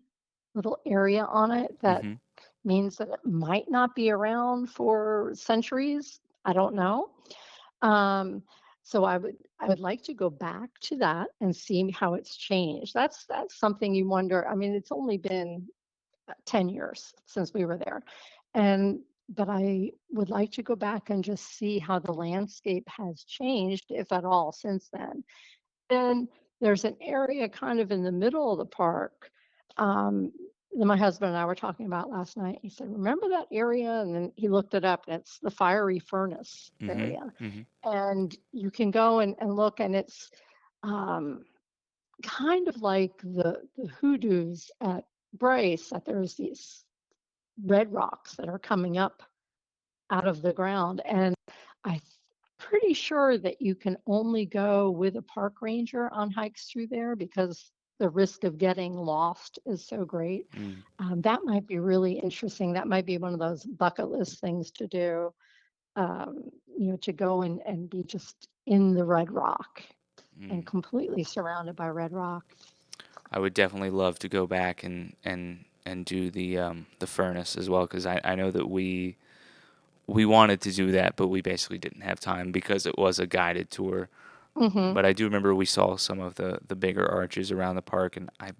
little 0.54 0.78
area 0.84 1.24
on 1.24 1.50
it 1.50 1.80
that 1.80 2.02
Mhm. 2.02 2.18
means 2.64 2.96
that 2.96 3.08
it 3.08 3.24
might 3.24 3.70
not 3.70 3.94
be 3.94 4.10
around 4.10 4.68
for 4.68 5.30
centuries. 5.34 6.20
I 6.44 6.52
don't 6.52 6.74
know. 6.74 7.10
Um, 7.82 8.42
so 8.82 9.04
I 9.04 9.16
would 9.18 9.36
I 9.60 9.68
would 9.68 9.80
like 9.80 10.02
to 10.04 10.14
go 10.14 10.28
back 10.28 10.70
to 10.82 10.96
that 10.98 11.28
and 11.40 11.54
see 11.54 11.90
how 11.90 12.14
it's 12.14 12.36
changed. 12.36 12.94
That's 12.94 13.24
that's 13.26 13.58
something 13.58 13.94
you 13.94 14.08
wonder. 14.08 14.46
I 14.48 14.54
mean, 14.54 14.74
it's 14.74 14.92
only 14.92 15.18
been 15.18 15.68
uh, 16.28 16.34
10 16.46 16.68
years 16.68 17.14
since 17.26 17.54
we 17.54 17.64
were 17.64 17.78
there. 17.78 18.02
And 18.54 19.00
but 19.28 19.48
I 19.48 19.92
would 20.10 20.30
like 20.30 20.52
to 20.52 20.62
go 20.62 20.76
back 20.76 21.10
and 21.10 21.24
just 21.24 21.56
see 21.56 21.78
how 21.78 21.98
the 21.98 22.12
landscape 22.12 22.86
has 22.88 23.24
changed, 23.24 23.86
if 23.88 24.12
at 24.12 24.24
all, 24.24 24.52
since 24.52 24.90
then. 24.92 25.24
And 25.88 26.28
there's 26.60 26.84
an 26.84 26.96
area 27.00 27.48
kind 27.48 27.80
of 27.80 27.92
in 27.92 28.02
the 28.02 28.12
middle 28.12 28.52
of 28.52 28.58
the 28.58 28.66
park 28.66 29.30
um, 29.78 30.32
my 30.74 30.96
husband 30.96 31.30
and 31.30 31.38
I 31.38 31.44
were 31.44 31.54
talking 31.54 31.86
about 31.86 32.10
last 32.10 32.36
night. 32.36 32.58
He 32.62 32.68
said, 32.68 32.90
Remember 32.90 33.28
that 33.28 33.46
area? 33.52 34.00
And 34.00 34.14
then 34.14 34.32
he 34.36 34.48
looked 34.48 34.74
it 34.74 34.84
up, 34.84 35.04
and 35.06 35.16
it's 35.16 35.38
the 35.38 35.50
fiery 35.50 35.98
furnace 35.98 36.70
Mhm. 36.80 36.88
area. 36.90 37.32
Mhm. 37.40 37.66
And 37.84 38.36
you 38.52 38.70
can 38.70 38.90
go 38.90 39.20
and, 39.20 39.34
and 39.38 39.54
look, 39.56 39.80
and 39.80 39.94
it's 39.94 40.30
um, 40.82 41.44
kind 42.22 42.68
of 42.68 42.82
like 42.82 43.16
the, 43.22 43.68
the 43.76 43.88
hoodoos 43.88 44.70
at 44.80 45.04
Bryce, 45.34 45.90
that 45.90 46.04
there's 46.04 46.34
these 46.36 46.84
red 47.64 47.92
rocks 47.92 48.36
that 48.36 48.48
are 48.48 48.58
coming 48.58 48.98
up 48.98 49.22
out 50.10 50.26
of 50.26 50.42
the 50.42 50.52
ground. 50.52 51.00
And 51.04 51.34
I'm 51.84 52.00
pretty 52.58 52.94
sure 52.94 53.38
that 53.38 53.60
you 53.60 53.74
can 53.74 53.96
only 54.06 54.46
go 54.46 54.90
with 54.90 55.16
a 55.16 55.22
park 55.22 55.62
ranger 55.62 56.08
on 56.12 56.30
hikes 56.30 56.70
through 56.70 56.88
there 56.88 57.16
because 57.16 57.72
the 58.02 58.10
risk 58.10 58.42
of 58.44 58.58
getting 58.58 58.96
lost 58.96 59.60
is 59.64 59.86
so 59.86 60.04
great. 60.04 60.48
Mm. 60.58 60.74
Um, 60.98 61.22
that 61.22 61.44
might 61.44 61.68
be 61.68 61.78
really 61.78 62.14
interesting. 62.14 62.72
That 62.72 62.88
might 62.88 63.06
be 63.06 63.16
one 63.18 63.32
of 63.32 63.38
those 63.38 63.64
bucket 63.64 64.10
list 64.10 64.40
things 64.40 64.72
to 64.72 64.88
do, 64.88 65.32
um, 65.96 66.50
you 66.76 66.90
know, 66.90 66.96
to 66.96 67.12
go 67.12 67.42
and, 67.42 67.60
and 67.64 67.88
be 67.88 68.02
just 68.02 68.48
in 68.66 68.94
the 68.94 69.04
red 69.04 69.30
rock 69.30 69.84
and 70.50 70.64
Mm. 70.64 70.66
completely 70.66 71.22
surrounded 71.22 71.76
by 71.76 71.88
red 71.88 72.12
rock. 72.12 72.44
I 73.32 73.38
would 73.38 73.54
definitely 73.54 73.90
love 73.90 74.18
to 74.20 74.28
go 74.28 74.46
back 74.46 74.82
and 74.84 75.14
and 75.24 75.64
and 75.86 76.04
do 76.04 76.30
the 76.30 76.58
um 76.58 76.86
the 76.98 77.06
furnace 77.06 77.56
as 77.56 77.70
well 77.70 77.82
because 77.82 78.06
I 78.06 78.20
I 78.24 78.34
know 78.34 78.50
that 78.50 78.68
we 78.68 79.16
we 80.06 80.26
wanted 80.26 80.60
to 80.62 80.72
do 80.72 80.92
that 80.92 81.16
but 81.16 81.28
we 81.28 81.40
basically 81.40 81.78
didn't 81.78 82.02
have 82.02 82.20
time 82.20 82.52
because 82.52 82.86
it 82.86 82.98
was 82.98 83.18
a 83.18 83.26
guided 83.26 83.70
tour. 83.70 84.08
Hmm 84.56 84.94
But 84.94 85.06
I 85.06 85.12
do 85.12 85.24
remember 85.24 85.54
we 85.54 85.66
saw 85.66 85.96
some 85.96 86.20
of 86.20 86.34
the 86.36 86.58
the 86.66 86.76
bigger 86.76 87.06
arches 87.10 87.50
around 87.52 87.76
the 87.76 87.82
park 87.82 88.16
and 88.16 88.30
I'm 88.40 88.56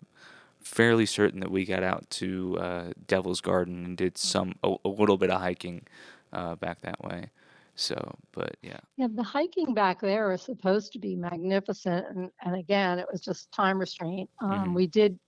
fairly 0.60 1.06
certain 1.06 1.40
that 1.40 1.50
we 1.50 1.64
got 1.64 1.82
out 1.82 2.08
to 2.10 2.58
uh, 2.58 2.92
Devil's 3.06 3.40
Garden 3.40 3.84
and 3.84 3.96
did 3.96 4.18
some 4.18 4.54
a, 4.64 4.76
a 4.84 4.88
little 4.88 5.18
bit 5.18 5.30
of 5.30 5.40
hiking 5.40 5.86
uh, 6.32 6.56
back 6.56 6.80
that 6.82 7.02
way. 7.04 7.30
So, 7.76 8.18
but 8.32 8.56
yeah. 8.62 8.80
Yeah, 8.96 9.08
the 9.10 9.22
hiking 9.22 9.72
back 9.74 10.00
there 10.00 10.32
is 10.32 10.42
supposed 10.42 10.92
to 10.92 10.98
be 10.98 11.16
magnificent, 11.16 12.06
and, 12.08 12.30
and 12.42 12.56
again, 12.56 12.98
it 12.98 13.06
was 13.10 13.22
just 13.22 13.50
time 13.50 13.78
restraint. 13.78 14.28
Um, 14.42 14.74
hmm 14.74 14.74
we 14.74 14.86
did, 14.86 15.18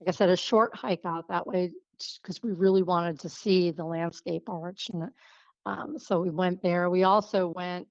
like 0.00 0.08
I 0.08 0.12
said, 0.12 0.30
a 0.30 0.36
short 0.36 0.74
hike 0.74 1.04
out 1.04 1.28
that 1.28 1.46
way 1.46 1.72
because 2.22 2.42
we 2.42 2.52
really 2.52 2.82
wanted 2.82 3.20
to 3.20 3.28
see 3.28 3.70
the 3.72 3.84
landscape 3.84 4.48
arch, 4.48 4.88
and 4.90 5.10
um, 5.66 5.98
so 5.98 6.20
we 6.20 6.30
went 6.30 6.62
there. 6.62 6.88
We 6.90 7.04
also 7.04 7.48
went 7.48 7.88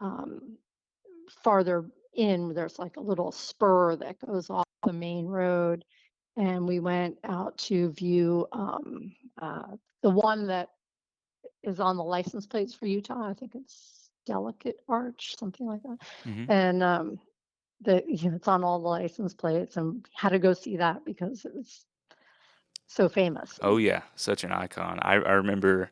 um, 0.00 0.56
farther 1.42 1.84
in. 2.14 2.54
There's 2.54 2.78
like 2.78 2.96
a 2.96 3.00
little 3.00 3.32
spur 3.32 3.96
that 3.96 4.16
goes 4.26 4.50
off 4.50 4.64
the 4.84 4.92
main 4.92 5.26
road, 5.26 5.84
and 6.36 6.66
we 6.66 6.80
went 6.80 7.18
out 7.24 7.56
to 7.58 7.90
view 7.92 8.46
um, 8.52 9.14
uh, 9.40 9.76
the 10.02 10.10
one 10.10 10.46
that 10.48 10.70
is 11.62 11.80
on 11.80 11.96
the 11.96 12.04
license 12.04 12.46
plates 12.46 12.74
for 12.74 12.86
Utah. 12.86 13.28
I 13.28 13.34
think 13.34 13.54
it's 13.54 14.10
Delicate 14.26 14.80
Arch, 14.88 15.36
something 15.38 15.66
like 15.66 15.82
that. 15.82 15.98
hmm 16.24 16.44
And 16.48 16.82
um, 16.82 17.18
the 17.82 18.02
you 18.06 18.30
know, 18.30 18.36
it's 18.36 18.48
on 18.48 18.64
all 18.64 18.80
the 18.80 18.88
license 18.88 19.34
plates, 19.34 19.76
and 19.76 20.06
had 20.14 20.30
to 20.30 20.38
go 20.38 20.52
see 20.52 20.76
that 20.78 21.04
because 21.04 21.44
it 21.44 21.54
was 21.54 21.86
so 22.86 23.08
famous. 23.08 23.58
Oh 23.62 23.76
yeah, 23.76 24.02
such 24.16 24.44
an 24.44 24.52
icon. 24.52 24.98
I 25.02 25.14
I 25.14 25.32
remember 25.32 25.90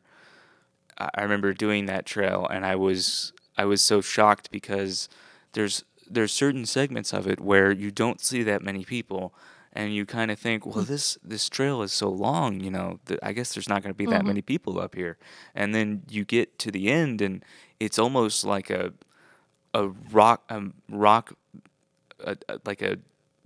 I 0.97 1.21
remember 1.21 1.53
doing 1.53 1.85
that 1.85 2.05
trail 2.05 2.47
and 2.49 2.65
I 2.65 2.75
was 2.75 3.33
I 3.57 3.65
was 3.65 3.81
so 3.81 4.01
shocked 4.01 4.51
because 4.51 5.07
there's 5.53 5.83
there's 6.09 6.31
certain 6.33 6.65
segments 6.65 7.13
of 7.13 7.27
it 7.27 7.39
where 7.39 7.71
you 7.71 7.91
don't 7.91 8.19
see 8.21 8.43
that 8.43 8.63
many 8.63 8.83
people 8.83 9.33
and 9.73 9.93
you 9.93 10.05
kind 10.05 10.31
of 10.31 10.39
think, 10.39 10.65
well, 10.65 10.83
this 10.83 11.17
this 11.23 11.49
trail 11.49 11.81
is 11.83 11.93
so 11.93 12.09
long, 12.09 12.59
you 12.59 12.71
know, 12.71 12.99
that 13.05 13.19
I 13.21 13.33
guess 13.33 13.53
there's 13.53 13.69
not 13.69 13.83
going 13.83 13.93
to 13.93 13.97
be 13.97 14.07
that 14.07 14.19
Mm-hmm. 14.19 14.27
many 14.27 14.41
people 14.41 14.79
up 14.79 14.95
here. 14.95 15.17
And 15.55 15.73
then 15.75 16.03
you 16.09 16.25
get 16.25 16.57
to 16.59 16.71
the 16.71 16.89
end 16.89 17.21
and 17.21 17.43
it's 17.79 17.99
almost 17.99 18.43
like 18.45 18.69
a 18.69 18.93
a 19.73 19.89
rock 20.11 20.43
um, 20.49 20.73
rock 20.89 21.33
a, 22.23 22.35
a, 22.47 22.59
like 22.65 22.81
a 22.81 22.97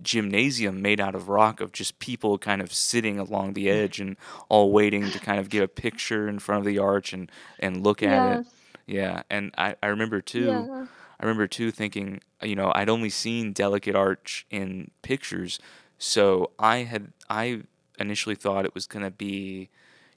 gymnasium 0.02 0.82
made 0.82 1.00
out 1.00 1.14
of 1.14 1.28
rock 1.28 1.60
of 1.60 1.72
just 1.72 1.98
people 1.98 2.36
kind 2.38 2.60
of 2.60 2.72
sitting 2.72 3.18
along 3.18 3.54
the 3.54 3.70
edge 3.70 4.00
and 4.00 4.16
all 4.48 4.72
waiting 4.72 5.10
to 5.10 5.18
kind 5.18 5.38
of 5.38 5.48
get 5.48 5.62
a 5.62 5.68
picture 5.68 6.28
in 6.28 6.38
front 6.38 6.60
of 6.60 6.66
the 6.66 6.78
arch 6.78 7.12
and 7.12 7.30
and 7.58 7.82
look 7.84 8.02
at 8.02 8.22
it. 8.22 8.42
Yeah, 8.86 9.22
and 9.30 9.52
I 9.56 9.76
I 9.82 9.86
remember 9.88 10.20
too. 10.20 10.68
Yeah. 10.70 10.86
I 11.24 11.28
remember 11.28 11.48
too 11.48 11.72
thinking, 11.72 12.20
you 12.42 12.56
know, 12.56 12.72
I'd 12.76 12.90
only 12.90 13.10
seen 13.10 13.54
Delicate 13.54 13.96
Arch 13.96 14.46
in 14.50 14.90
pictures, 15.02 15.60
so 15.98 16.52
I 16.60 16.78
had 16.78 17.12
I 17.30 17.62
initially 17.98 18.36
thought 18.36 18.66
it 18.66 18.74
was 18.74 18.86
gonna 18.86 19.10
be, 19.10 19.70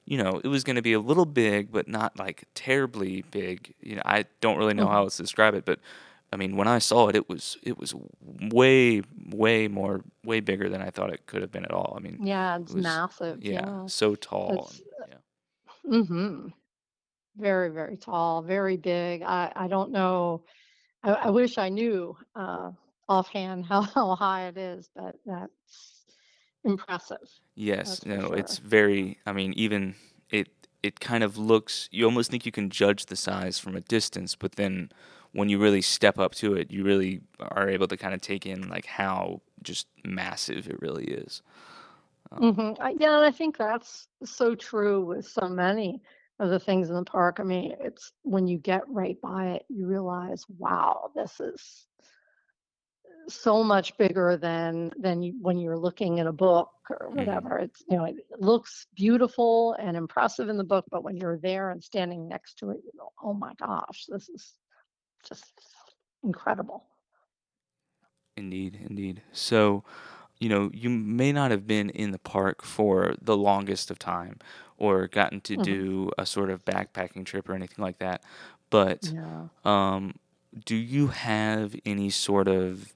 you 0.06 0.18
know, 0.18 0.40
it 0.44 0.48
was 0.48 0.64
gonna 0.64 0.82
be 0.82 0.94
a 0.94 1.00
little 1.00 1.26
big, 1.26 1.72
but 1.72 1.88
not 1.88 2.18
like 2.18 2.44
terribly 2.54 3.22
big. 3.22 3.74
You 3.82 3.96
know, 3.96 4.02
I 4.06 4.26
don't 4.42 4.58
really 4.58 4.74
know 4.74 4.88
how 4.88 4.98
hmm 4.98 5.04
else 5.04 5.18
to 5.18 5.22
describe 5.24 5.54
it, 5.54 5.66
but 5.66 5.80
I 6.32 6.36
mean, 6.36 6.56
when 6.56 6.68
I 6.68 6.78
saw 6.78 7.08
it, 7.08 7.16
it 7.16 7.28
was 7.28 7.58
it 7.62 7.78
was 7.78 7.94
way 8.22 9.02
way 9.30 9.68
more 9.68 10.04
way 10.24 10.40
bigger 10.40 10.68
than 10.68 10.82
I 10.82 10.90
thought 10.90 11.12
it 11.12 11.26
could 11.26 11.42
have 11.42 11.52
been 11.52 11.64
at 11.66 11.72
all. 11.72 11.94
I 11.96 12.00
mean, 12.00 12.20
Yeah, 12.20 12.58
it 12.68 12.68
it's 12.68 12.74
was 12.74 13.00
massive. 13.00 13.40
yeah, 13.40 13.70
Yeah. 13.70 13.88
so 13.88 14.14
tall 14.14 14.70
and 14.72 14.82
yeah. 15.08 15.18
mm-hmm. 15.86 16.48
Very, 17.36 17.70
very 17.70 17.96
tall, 17.98 18.42
very 18.42 18.76
big. 18.76 19.22
I, 19.22 19.52
I 19.56 19.68
don't 19.68 19.92
know. 19.92 20.44
I, 21.02 21.10
I 21.12 21.30
wish 21.30 21.58
I 21.58 21.68
knew 21.68 22.16
uh, 22.34 22.72
offhand 23.08 23.66
how, 23.66 23.82
how 23.94 24.14
high 24.16 24.48
it 24.48 24.56
is, 24.56 24.90
but 24.94 25.16
that's 25.26 26.06
impressive. 26.64 27.28
Yes, 27.54 28.00
That's 28.00 28.04
for 28.04 28.20
no, 28.20 28.32
it's 28.32 28.58
sure. 28.58 28.58
very, 28.58 29.18
I 29.26 29.32
mean, 29.32 29.52
even 29.54 29.94
it 30.30 30.48
it 30.82 31.00
kind 31.00 31.24
of 31.24 31.36
looks, 31.36 31.88
you 31.90 32.04
almost 32.04 32.30
think 32.30 32.46
you 32.46 32.52
can 32.52 32.70
judge 32.70 33.06
the 33.06 33.16
size 33.16 33.58
from 33.58 33.74
a 33.74 33.80
distance, 33.80 34.36
but 34.36 34.52
then 34.52 34.90
when 35.32 35.48
you 35.48 35.58
really 35.58 35.82
step 35.82 36.18
up 36.20 36.34
to 36.36 36.54
it, 36.54 36.70
you 36.70 36.84
really 36.84 37.20
are 37.40 37.68
able 37.68 37.88
to 37.88 37.96
kind 37.96 38.14
of 38.14 38.20
take 38.20 38.46
in 38.46 38.68
like 38.68 38.86
how 38.86 39.42
just 39.62 39.88
massive 40.04 40.68
it 40.68 40.80
really 40.80 41.04
is. 41.06 41.42
Um, 42.32 42.54
hmm 42.54 42.72
I, 42.80 42.94
yeah, 42.98 43.16
and 43.16 43.24
I 43.24 43.30
think 43.32 43.56
that's 43.56 44.08
so 44.24 44.54
true 44.54 45.04
with 45.04 45.26
so 45.26 45.48
many 45.48 46.00
of 46.38 46.50
the 46.50 46.60
things 46.60 46.88
in 46.88 46.94
the 46.94 47.04
park. 47.04 47.38
I 47.40 47.42
mean, 47.42 47.74
it's 47.80 48.12
when 48.22 48.46
you 48.46 48.58
get 48.58 48.82
right 48.88 49.20
by 49.20 49.52
it, 49.52 49.64
you 49.68 49.86
realize, 49.86 50.44
wow, 50.58 51.10
this 51.14 51.40
is 51.40 51.86
so 53.28 53.62
much 53.62 53.96
bigger 53.98 54.36
than 54.36 54.90
than 54.98 55.22
you, 55.22 55.34
when 55.40 55.58
you're 55.58 55.76
looking 55.76 56.18
in 56.18 56.26
a 56.26 56.32
book 56.32 56.70
or 56.90 57.10
mhm. 57.10 57.16
whatever. 57.16 57.58
It's 57.58 57.82
you 57.88 57.96
know, 57.96 58.04
it 58.04 58.16
looks 58.38 58.86
beautiful 58.94 59.74
and 59.74 59.96
impressive 59.96 60.48
in 60.48 60.56
the 60.56 60.64
book, 60.64 60.86
but 60.90 61.04
when 61.04 61.16
you're 61.16 61.38
there 61.38 61.70
and 61.70 61.82
standing 61.82 62.28
next 62.28 62.58
to 62.58 62.70
it, 62.70 62.78
you 62.84 62.92
go, 62.98 63.12
oh 63.22 63.34
my 63.34 63.52
gosh, 63.58 64.06
this 64.08 64.28
is 64.28 64.54
just 65.28 65.52
incredible. 66.24 66.84
Indeed, 68.36 68.78
indeed. 68.88 69.22
So, 69.32 69.82
you 70.38 70.48
know, 70.48 70.70
you 70.72 70.88
may 70.88 71.32
not 71.32 71.50
have 71.50 71.66
been 71.66 71.90
in 71.90 72.12
the 72.12 72.20
park 72.20 72.62
for 72.62 73.16
the 73.20 73.36
longest 73.36 73.90
of 73.90 73.98
time 73.98 74.38
or 74.78 75.08
gotten 75.08 75.40
to 75.42 75.56
Mhm. 75.56 75.74
do 75.74 76.10
a 76.18 76.26
sort 76.26 76.50
of 76.50 76.64
backpacking 76.64 77.26
trip 77.26 77.48
or 77.48 77.54
anything 77.54 77.82
like 77.84 77.98
that, 77.98 78.22
but, 78.70 79.12
Yeah. 79.12 79.48
um, 79.64 80.14
do 80.64 80.76
you 80.76 81.08
have 81.08 81.76
any 81.84 82.10
sort 82.10 82.48
of 82.48 82.94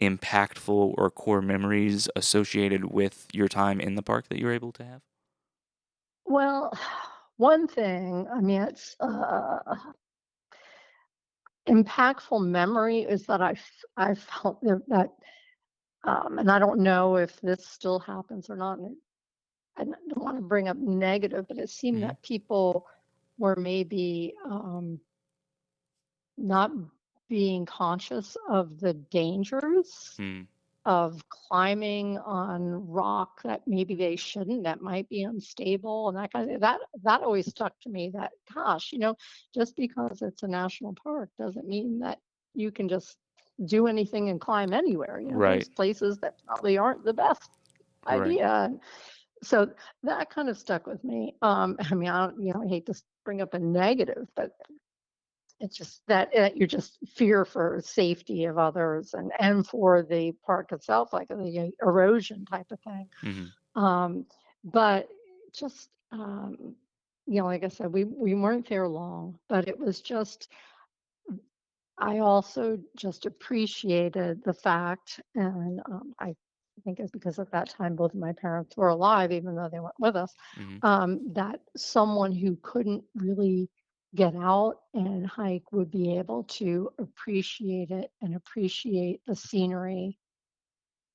impactful 0.00 0.94
or 0.98 1.10
core 1.10 1.42
memories 1.42 2.08
associated 2.16 2.86
with 2.86 3.28
your 3.32 3.48
time 3.48 3.80
in 3.80 3.94
the 3.96 4.02
park 4.02 4.28
that 4.28 4.38
you're 4.38 4.52
able 4.52 4.72
to 4.72 4.84
have? 4.84 5.02
Well, 6.24 6.72
one 7.36 7.68
thing, 7.68 8.26
I 8.28 8.40
mean, 8.40 8.62
it's 8.62 8.96
uh, 9.00 9.92
impactful 11.68 12.44
memory 12.46 13.00
is 13.00 13.26
that 13.26 13.40
I, 13.40 13.56
I 13.96 14.14
felt 14.14 14.60
that, 14.62 15.10
um, 16.04 16.38
and 16.38 16.50
I 16.50 16.58
don't 16.58 16.80
know 16.80 17.16
if 17.16 17.40
this 17.40 17.66
still 17.66 18.00
happens 18.00 18.50
or 18.50 18.56
not. 18.56 18.78
And 18.78 18.96
I 19.76 19.84
don't 19.84 20.22
want 20.22 20.36
to 20.36 20.42
bring 20.42 20.68
up 20.68 20.76
negative, 20.76 21.46
but 21.48 21.58
it 21.58 21.70
seemed 21.70 22.02
Mhm. 22.02 22.04
that 22.04 22.22
people 22.22 22.86
were 23.38 23.56
maybe 23.56 24.34
um, 24.44 25.00
not 26.36 26.70
being 27.28 27.64
conscious 27.66 28.36
of 28.48 28.78
the 28.80 28.92
dangers 28.94 30.20
Mm. 30.20 30.46
of 30.84 31.22
climbing 31.28 32.18
on 32.18 32.88
rock 32.88 33.42
that 33.42 33.62
maybe 33.66 33.94
they 33.94 34.16
shouldn't, 34.16 34.64
that 34.64 34.80
might 34.80 35.08
be 35.08 35.22
unstable 35.22 36.08
and 36.08 36.16
that 36.18 36.32
kind 36.32 36.50
of 36.50 36.60
that 36.60 36.80
that 37.02 37.22
always 37.22 37.46
stuck 37.46 37.72
to 37.80 37.88
me 37.90 38.10
that 38.12 38.32
gosh, 38.52 38.92
you 38.92 38.98
know, 38.98 39.14
just 39.54 39.76
because 39.76 40.22
it's 40.22 40.42
a 40.42 40.48
national 40.48 40.94
park 41.02 41.30
doesn't 41.38 41.66
mean 41.68 42.00
that 42.00 42.18
you 42.54 42.70
can 42.70 42.88
just 42.88 43.16
do 43.66 43.86
anything 43.86 44.28
and 44.30 44.40
climb 44.40 44.72
anywhere. 44.72 45.20
You 45.20 45.32
know, 45.32 45.42
Right. 45.42 45.46
there's 45.46 45.68
places 45.68 46.18
that 46.18 46.34
probably 46.46 46.78
aren't 46.78 47.04
the 47.04 47.14
best 47.14 47.50
Right. 48.10 48.40
idea. 48.40 48.70
So 49.42 49.70
that 50.04 50.30
kind 50.30 50.48
of 50.48 50.56
stuck 50.58 50.86
with 50.86 51.02
me. 51.04 51.36
Um, 51.42 51.76
I 51.90 51.94
mean, 51.94 52.08
I 52.08 52.26
don't, 52.26 52.42
you 52.42 52.52
know, 52.52 52.62
I 52.62 52.68
hate 52.68 52.86
to 52.86 52.94
bring 53.24 53.40
up 53.40 53.54
a 53.54 53.58
negative, 53.58 54.28
but 54.36 54.52
it's 55.60 55.76
just 55.76 56.02
that 56.08 56.30
uh, 56.36 56.50
you 56.54 56.66
just 56.66 56.98
fear 57.06 57.44
for 57.44 57.80
safety 57.84 58.44
of 58.44 58.58
others 58.58 59.14
and 59.14 59.30
and 59.38 59.66
for 59.66 60.02
the 60.02 60.32
park 60.44 60.72
itself, 60.72 61.12
like 61.12 61.28
the 61.28 61.72
erosion 61.82 62.44
type 62.44 62.70
of 62.72 62.80
thing. 62.80 63.08
Mhm. 63.22 63.52
Um, 63.74 64.26
but 64.64 65.08
just 65.52 65.90
um, 66.10 66.74
you 67.26 67.40
know, 67.40 67.46
like 67.46 67.64
I 67.64 67.68
said, 67.68 67.92
we 67.92 68.04
we 68.04 68.34
weren't 68.34 68.68
there 68.68 68.88
long, 68.88 69.38
but 69.48 69.68
it 69.68 69.78
was 69.78 70.00
just 70.00 70.48
I 71.98 72.18
also 72.18 72.78
just 72.96 73.26
appreciated 73.26 74.42
the 74.44 74.52
fact, 74.54 75.20
and 75.34 75.80
um, 75.86 76.14
I 76.18 76.34
think 76.80 76.98
it's 76.98 77.10
because 77.10 77.38
at 77.38 77.50
that 77.52 77.68
time 77.68 77.94
both 77.94 78.14
of 78.14 78.20
my 78.20 78.32
parents 78.32 78.76
were 78.76 78.88
alive, 78.88 79.30
even 79.32 79.54
though 79.54 79.68
they 79.70 79.78
weren't 79.80 79.98
with 80.00 80.16
us, 80.16 80.34
Mhm. 80.56 80.82
um, 80.82 81.20
that 81.34 81.60
someone 81.76 82.32
who 82.32 82.56
couldn't 82.62 83.04
really 83.14 83.70
get 84.14 84.34
out 84.36 84.80
and 84.94 85.26
hike 85.26 85.72
would 85.72 85.90
be 85.90 86.18
able 86.18 86.44
to 86.44 86.90
appreciate 86.98 87.90
it 87.90 88.10
and 88.22 88.34
appreciate 88.34 89.24
the 89.26 89.36
scenery 89.36 90.18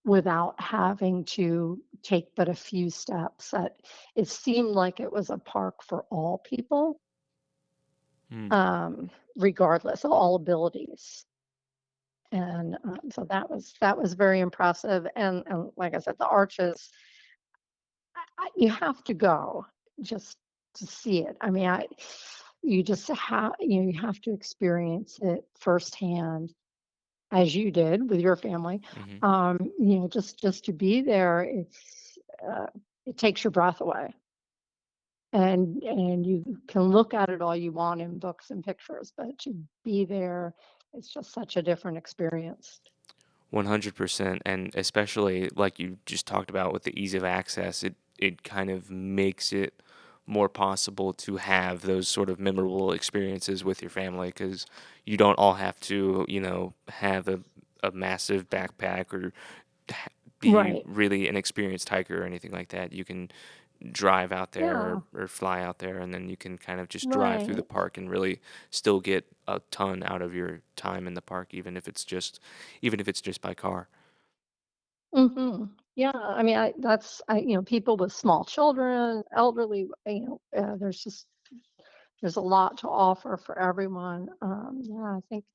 without 0.06 0.60
having 0.60 1.24
to 1.26 1.82
take 2.04 2.36
but 2.36 2.50
a 2.50 2.56
few 2.56 2.90
steps. 2.90 3.52
That 3.52 3.78
it 4.16 4.28
seemed 4.28 4.70
like 4.72 5.00
it 5.00 5.12
was 5.12 5.30
a 5.30 5.38
park 5.38 5.84
for 5.84 6.06
all 6.12 6.40
people, 6.40 7.02
Mm. 8.32 8.52
um, 8.52 9.12
regardless 9.38 10.06
of 10.06 10.12
all 10.12 10.36
abilities. 10.36 11.27
And 12.32 12.78
um, 12.84 13.00
so 13.12 13.26
that 13.30 13.50
was 13.50 13.74
that 13.82 13.98
was 13.98 14.14
very 14.14 14.40
impressive. 14.40 15.08
And, 15.16 15.44
and 15.48 15.72
like 15.78 15.96
I 15.96 16.00
said, 16.00 16.16
the 16.20 16.28
arches, 16.28 16.90
I, 18.38 18.50
you 18.56 18.70
have 18.70 19.04
to 19.06 19.14
go 19.14 19.66
just 20.02 20.38
to 20.76 20.86
see 20.86 21.20
it. 21.26 21.38
I 21.42 21.50
mean, 21.50 21.68
I 21.68 21.88
you 22.62 22.84
just 22.84 23.08
have 23.08 23.54
you 23.60 23.82
know 23.82 23.90
you 23.92 24.00
have 24.02 24.20
to 24.22 24.34
experience 24.34 25.20
it 25.22 25.46
firsthand 25.60 26.54
as 27.32 27.56
you 27.56 27.72
did 27.72 28.10
with 28.10 28.20
your 28.20 28.36
family. 28.36 28.82
Mhm. 28.96 29.24
Um, 29.24 29.58
you 29.80 30.00
know, 30.00 30.08
just 30.08 30.40
just 30.40 30.66
to 30.66 30.74
be 30.74 31.02
there, 31.02 31.42
it's 31.44 32.18
uh, 32.48 32.68
it 33.06 33.18
takes 33.18 33.44
your 33.44 33.52
breath 33.52 33.82
away. 33.82 34.14
And 35.34 35.82
and 35.84 36.26
you 36.26 36.58
can 36.68 36.84
look 36.84 37.14
at 37.14 37.30
it 37.30 37.42
all 37.42 37.56
you 37.56 37.72
want 37.72 38.02
in 38.02 38.20
books 38.20 38.50
and 38.50 38.64
pictures, 38.64 39.14
but 39.16 39.38
to 39.40 39.54
be 39.84 40.06
there, 40.06 40.54
it's 40.94 41.14
just 41.14 41.32
such 41.34 41.56
a 41.58 41.62
different 41.62 41.98
experience. 41.98 42.82
100% 43.50 44.42
and 44.46 44.72
especially 44.76 45.50
like 45.56 45.80
you 45.80 45.98
just 46.06 46.28
talked 46.28 46.50
about 46.50 46.74
with 46.74 46.84
the 46.84 47.00
ease 47.02 47.14
of 47.14 47.24
access 47.24 47.82
it 47.84 47.96
it 48.20 48.44
kind 48.44 48.70
of 48.70 48.90
makes 48.92 49.54
it 49.54 49.82
more 50.26 50.50
possible 50.50 51.14
to 51.14 51.38
have 51.38 51.82
those 51.84 52.08
sort 52.10 52.30
of 52.30 52.40
memorable 52.40 52.92
experiences 52.92 53.64
with 53.64 53.82
your 53.82 53.90
family 53.90 54.28
because 54.28 54.66
you 55.06 55.16
don't 55.16 55.36
all 55.40 55.54
have 55.54 55.80
to 55.80 56.26
you 56.28 56.42
know 56.42 56.74
have 56.90 57.28
a, 57.30 57.40
a 57.84 57.92
massive 57.92 58.50
backpack 58.50 59.14
or 59.14 59.32
ha- 59.92 60.10
be 60.40 60.54
Right. 60.54 60.86
really 60.86 61.28
an 61.30 61.38
experienced 61.38 61.90
hiker 61.90 62.22
or 62.22 62.26
anything 62.26 62.52
like 62.52 62.70
that 62.70 62.94
you 62.94 63.06
can 63.06 63.30
drive 63.92 64.32
out 64.32 64.54
there 64.54 64.74
Yeah. 64.74 65.00
or, 65.14 65.22
or 65.24 65.28
fly 65.28 65.62
out 65.62 65.80
there 65.80 66.00
and 66.00 66.14
then 66.14 66.30
you 66.30 66.38
can 66.38 66.58
kind 66.58 66.80
of 66.80 66.90
just 66.90 67.10
drive 67.10 67.44
through 67.44 67.56
the 67.56 67.64
park 67.64 67.98
and 67.98 68.10
really 68.10 68.42
still 68.72 69.00
get 69.00 69.26
a 69.48 69.60
ton 69.72 70.04
out 70.04 70.22
of 70.22 70.34
your 70.36 70.62
time 70.76 71.08
in 71.08 71.14
the 71.14 71.22
park 71.22 71.54
even 71.54 71.78
if 71.78 71.88
it's 71.88 72.06
just 72.06 72.40
even 72.82 73.00
if 73.00 73.08
it's 73.08 73.22
just 73.22 73.42
by 73.42 73.54
car 73.54 73.90
Mhm. 75.16 75.76
Yeah, 75.96 76.12
I 76.14 76.44
mean, 76.44 76.58
I 76.58 76.74
that's 76.78 77.22
I 77.28 77.40
you 77.40 77.56
know, 77.56 77.64
people 77.64 77.98
with 77.98 78.14
small 78.14 78.46
children, 78.46 79.24
elderly, 79.32 79.90
you 80.06 80.20
know, 80.22 80.42
uh, 80.56 80.76
there's 80.78 81.02
just 81.04 81.28
there's 82.22 82.38
a 82.38 82.42
lot 82.42 82.80
to 82.80 82.90
offer 82.90 83.38
for 83.38 83.58
everyone. 83.60 84.30
Um, 84.42 84.82
yeah, 84.84 85.18
I 85.18 85.22
think 85.30 85.46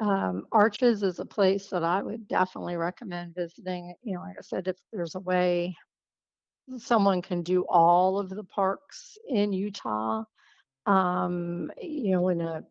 um, 0.00 0.46
Arches 0.52 1.02
is 1.04 1.20
a 1.20 1.26
place 1.26 1.70
that 1.70 1.84
I 1.84 2.02
would 2.02 2.28
definitely 2.28 2.76
recommend 2.76 3.34
visiting. 3.36 3.94
You 4.02 4.16
know, 4.16 4.22
like 4.22 4.38
I 4.38 4.42
said, 4.42 4.68
if 4.68 4.78
there's 4.92 5.16
a 5.16 5.20
way 5.20 5.76
someone 6.78 7.22
can 7.22 7.42
do 7.42 7.64
all 7.68 8.18
of 8.18 8.28
the 8.30 8.44
parks 8.44 9.18
in 9.28 9.52
Utah, 9.52 10.24
um, 10.86 11.70
you 11.80 12.12
know, 12.12 12.28
in 12.28 12.40
a 12.40 12.62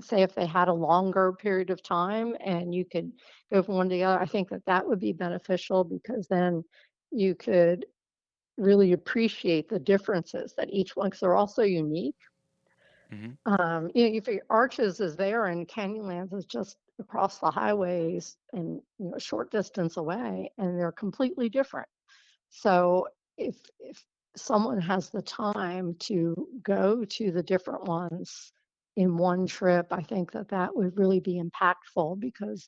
say 0.00 0.22
if 0.22 0.34
they 0.34 0.46
had 0.46 0.68
a 0.68 0.72
longer 0.72 1.32
period 1.32 1.70
of 1.70 1.82
time 1.82 2.36
and 2.44 2.74
you 2.74 2.84
could 2.84 3.12
go 3.52 3.62
from 3.62 3.76
one 3.76 3.88
to 3.88 3.94
the 3.94 4.04
other, 4.04 4.20
I 4.20 4.26
think 4.26 4.48
that 4.50 4.64
that 4.66 4.86
would 4.86 5.00
be 5.00 5.12
beneficial 5.12 5.84
because 5.84 6.28
then 6.28 6.64
you 7.10 7.34
could 7.34 7.86
really 8.56 8.92
appreciate 8.92 9.68
the 9.68 9.78
differences 9.78 10.54
that 10.56 10.70
each 10.72 10.96
one, 10.96 11.08
because 11.08 11.20
they're 11.20 11.34
all 11.36 11.48
so 11.48 11.62
unique. 11.62 12.16
hmm 13.10 13.38
Um, 13.46 13.90
you 13.94 14.04
know, 14.04 14.10
you 14.12 14.20
figure 14.20 14.42
Arches 14.50 15.00
is 15.00 15.16
there 15.16 15.46
and 15.46 15.66
Canyonlands 15.68 16.34
is 16.34 16.44
just 16.46 16.76
across 16.98 17.38
the 17.38 17.50
highways 17.50 18.36
and 18.52 18.82
you 18.98 19.06
know 19.06 19.14
a 19.16 19.20
short 19.20 19.50
distance 19.50 19.96
away, 19.96 20.52
and 20.58 20.78
they're 20.78 20.92
completely 20.92 21.48
different. 21.48 21.88
So 22.50 23.08
if 23.36 23.56
if 23.80 24.04
someone 24.36 24.80
has 24.80 25.10
the 25.10 25.22
time 25.22 25.94
to 26.00 26.48
go 26.62 27.04
to 27.04 27.30
the 27.32 27.42
different 27.42 27.84
ones 27.84 28.52
in 28.96 29.16
one 29.16 29.46
trip, 29.46 29.86
I 29.92 30.02
think 30.02 30.32
that 30.32 30.48
that 30.48 30.74
would 30.76 30.98
really 30.98 31.20
be 31.20 31.40
impactful 31.42 32.20
because 32.20 32.64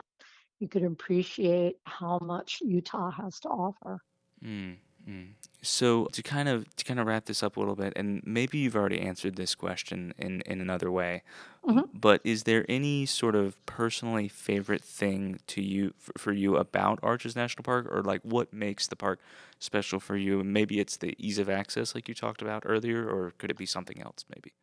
you 0.58 0.68
could 0.68 0.84
appreciate 0.84 1.76
how 1.84 2.18
much 2.22 2.60
Utah 2.62 3.10
has 3.10 3.40
to 3.40 3.48
offer. 3.48 4.00
mm 4.44 4.76
mm. 5.08 5.28
so 5.62 6.06
to 6.12 6.22
kind 6.22 6.48
of 6.48 6.74
to 6.76 6.84
kind 6.84 7.00
of 7.00 7.06
wrap 7.06 7.26
this 7.26 7.42
up 7.42 7.56
a 7.56 7.60
little 7.60 7.76
bit 7.76 7.92
and 7.96 8.22
maybe 8.24 8.58
you've 8.58 8.76
already 8.76 9.00
answered 9.00 9.36
this 9.36 9.54
question 9.54 10.14
in 10.18 10.40
in 10.42 10.60
another 10.60 10.90
way 10.90 11.22
hmm 11.64 11.80
but 11.92 12.20
is 12.24 12.44
there 12.44 12.64
any 12.68 13.04
sort 13.04 13.34
of 13.34 13.64
personally 13.66 14.28
favorite 14.28 14.82
thing 14.82 15.38
to 15.48 15.60
you 15.60 15.92
for, 15.98 16.12
for 16.16 16.32
you 16.32 16.56
about 16.56 16.98
Arches 17.02 17.36
National 17.36 17.62
Park? 17.62 17.86
Or 17.90 18.02
like 18.02 18.22
what 18.22 18.52
makes 18.52 18.86
the 18.86 18.96
park 18.96 19.20
special 19.58 20.00
for 20.00 20.16
you? 20.16 20.42
Maybe 20.42 20.80
it's 20.80 20.96
the 20.96 21.14
ease 21.18 21.38
of 21.38 21.50
access 21.50 21.94
like 21.94 22.08
you 22.08 22.14
talked 22.14 22.42
about 22.42 22.62
earlier 22.64 23.06
or 23.08 23.32
could 23.38 23.50
it 23.50 23.58
be 23.58 23.66
something 23.66 24.00
else 24.00 24.24
maybe? 24.34 24.54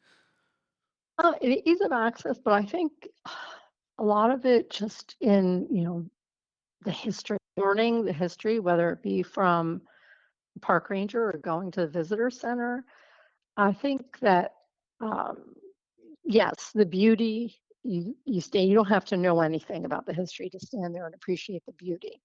Uh, 1.20 1.34
it 1.42 1.64
ease 1.66 1.82
of 1.82 1.92
access, 1.92 2.38
but 2.44 2.54
I 2.54 2.64
think 2.64 2.92
a 3.98 4.04
lot 4.04 4.32
of 4.32 4.46
it 4.46 4.70
just 4.70 5.16
in 5.20 5.68
you 5.70 5.84
know 5.84 6.06
the 6.86 6.92
history, 6.92 7.38
learning 7.56 8.06
the 8.06 8.14
history, 8.14 8.60
whether 8.60 8.92
it 8.92 9.02
be 9.02 9.24
from 9.24 9.82
park 10.60 10.90
ranger 10.90 11.30
or 11.30 11.34
going 11.38 11.72
to 11.72 11.82
the 11.82 11.88
visitor 11.88 12.30
center. 12.30 12.84
I 13.58 13.74
think 13.74 14.20
that 14.20 14.54
um, 15.02 15.56
Yes, 16.26 16.72
the 16.74 16.86
beauty, 16.86 17.56
you 17.84 18.16
you 18.26 18.42
stay 18.42 18.64
you 18.66 18.76
don't 18.76 18.88
have 18.90 19.06
to 19.06 19.18
know 19.18 19.42
anything 19.42 19.86
about 19.86 20.06
the 20.06 20.14
history 20.14 20.50
to 20.50 20.60
stand 20.60 20.94
there 20.94 21.06
and 21.06 21.16
appreciate 21.16 21.66
the 21.66 21.72
beauty. 21.74 22.22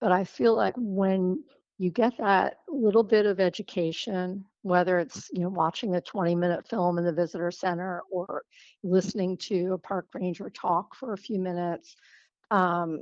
But 0.00 0.12
I 0.12 0.24
feel 0.24 0.54
like 0.54 0.74
when 0.76 1.44
you 1.78 1.90
get 1.90 2.16
that 2.18 2.58
little 2.68 3.02
bit 3.04 3.26
of 3.26 3.40
education, 3.40 4.44
whether 4.62 4.98
it's, 4.98 5.28
you 5.32 5.40
know, 5.42 5.48
watching 5.48 5.94
a 5.96 6.00
20-minute 6.00 6.66
film 6.68 6.98
in 6.98 7.04
the 7.04 7.12
visitor 7.12 7.50
center 7.50 8.02
or 8.10 8.42
listening 8.82 9.36
to 9.38 9.72
a 9.74 9.78
park 9.78 10.06
ranger 10.14 10.50
talk 10.50 10.94
for 10.94 11.12
a 11.12 11.18
few 11.18 11.38
minutes, 11.38 11.96
um, 12.50 13.00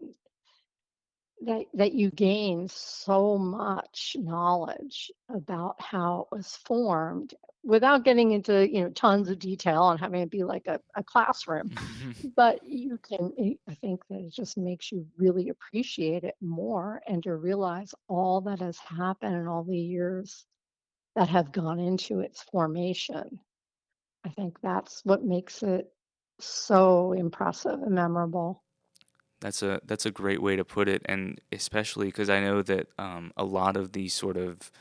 that 1.46 1.66
that 1.74 1.92
you 1.92 2.10
gain 2.10 2.68
so 2.68 3.38
much 3.38 4.16
knowledge 4.18 5.10
about 5.28 5.80
how 5.80 6.26
it 6.30 6.36
was 6.36 6.56
formed 6.64 7.34
without 7.64 8.04
getting 8.04 8.32
into 8.32 8.68
you 8.68 8.82
know 8.82 8.90
tons 8.90 9.28
of 9.28 9.38
detail 9.38 9.90
and 9.90 10.00
having 10.00 10.20
it 10.20 10.30
be 10.30 10.44
like 10.44 10.66
a, 10.66 10.80
a 10.96 11.02
classroom 11.02 11.70
but 12.36 12.60
you 12.64 12.98
can 12.98 13.32
i 13.40 13.56
I 13.70 13.74
think 13.74 14.00
that 14.08 14.20
it 14.20 14.32
just 14.32 14.58
makes 14.58 14.92
you 14.92 15.06
really 15.16 15.48
appreciate 15.48 16.24
it 16.24 16.34
more 16.40 17.02
and 17.06 17.22
to 17.22 17.36
realize 17.36 17.94
all 18.08 18.40
that 18.42 18.60
has 18.60 18.78
happened 18.78 19.36
in 19.36 19.46
all 19.46 19.64
the 19.64 19.78
years 19.78 20.44
that 21.14 21.28
have 21.28 21.52
gone 21.52 21.78
into 21.78 22.20
its 22.20 22.42
formation. 22.44 23.38
I 24.24 24.30
think 24.30 24.58
that's 24.62 25.04
what 25.04 25.24
makes 25.24 25.62
it 25.62 25.92
so 26.40 27.12
impressive 27.12 27.82
and 27.82 27.94
memorable 27.94 28.62
That's 29.42 29.62
a 29.62 29.82
that's 29.86 30.06
a 30.06 30.12
great 30.12 30.42
way 30.42 30.56
to 30.56 30.64
put 30.64 30.88
it, 30.88 31.02
and 31.06 31.40
especially 31.52 32.06
because 32.08 32.30
I 32.30 32.40
know 32.40 32.62
that 32.62 32.88
um, 32.98 33.32
a 33.36 33.44
lot 33.44 33.76
of 33.76 33.92
these 33.92 34.14
sort 34.14 34.38
of 34.38 34.72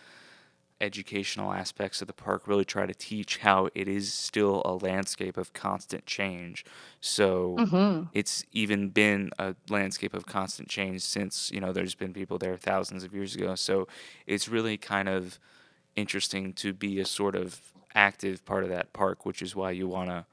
educational 0.81 1.53
aspects 1.53 2.01
of 2.01 2.07
the 2.07 2.13
park 2.13 2.47
really 2.47 2.65
try 2.65 2.85
to 2.87 2.93
teach 2.93 3.37
how 3.39 3.69
it 3.75 3.87
is 3.87 4.13
still 4.13 4.61
a 4.65 4.73
landscape 4.73 5.37
of 5.37 5.53
constant 5.53 6.05
change. 6.07 6.65
So 7.01 7.63
hmm 7.65 8.09
it's 8.13 8.45
even 8.51 8.89
been 8.89 9.31
a 9.39 9.55
landscape 9.69 10.13
of 10.13 10.25
constant 10.25 10.69
change 10.69 11.01
since, 11.03 11.51
you 11.51 11.61
know, 11.61 11.71
there's 11.73 11.95
been 11.95 12.13
people 12.13 12.37
there 12.39 12.57
thousands 12.57 13.03
of 13.03 13.13
years 13.13 13.35
ago. 13.35 13.55
So 13.55 13.87
it's 14.27 14.49
really 14.49 14.77
kind 14.77 15.09
of 15.09 15.39
interesting 15.95 16.53
to 16.53 16.73
be 16.73 16.99
a 16.99 17.05
sort 17.05 17.35
of 17.35 17.61
active 17.95 18.45
part 18.45 18.63
of 18.63 18.69
that 18.69 18.93
park, 18.93 19.25
which 19.25 19.41
is 19.41 19.55
why 19.55 19.71
you 19.71 19.87
want 19.87 20.09
to 20.09 20.25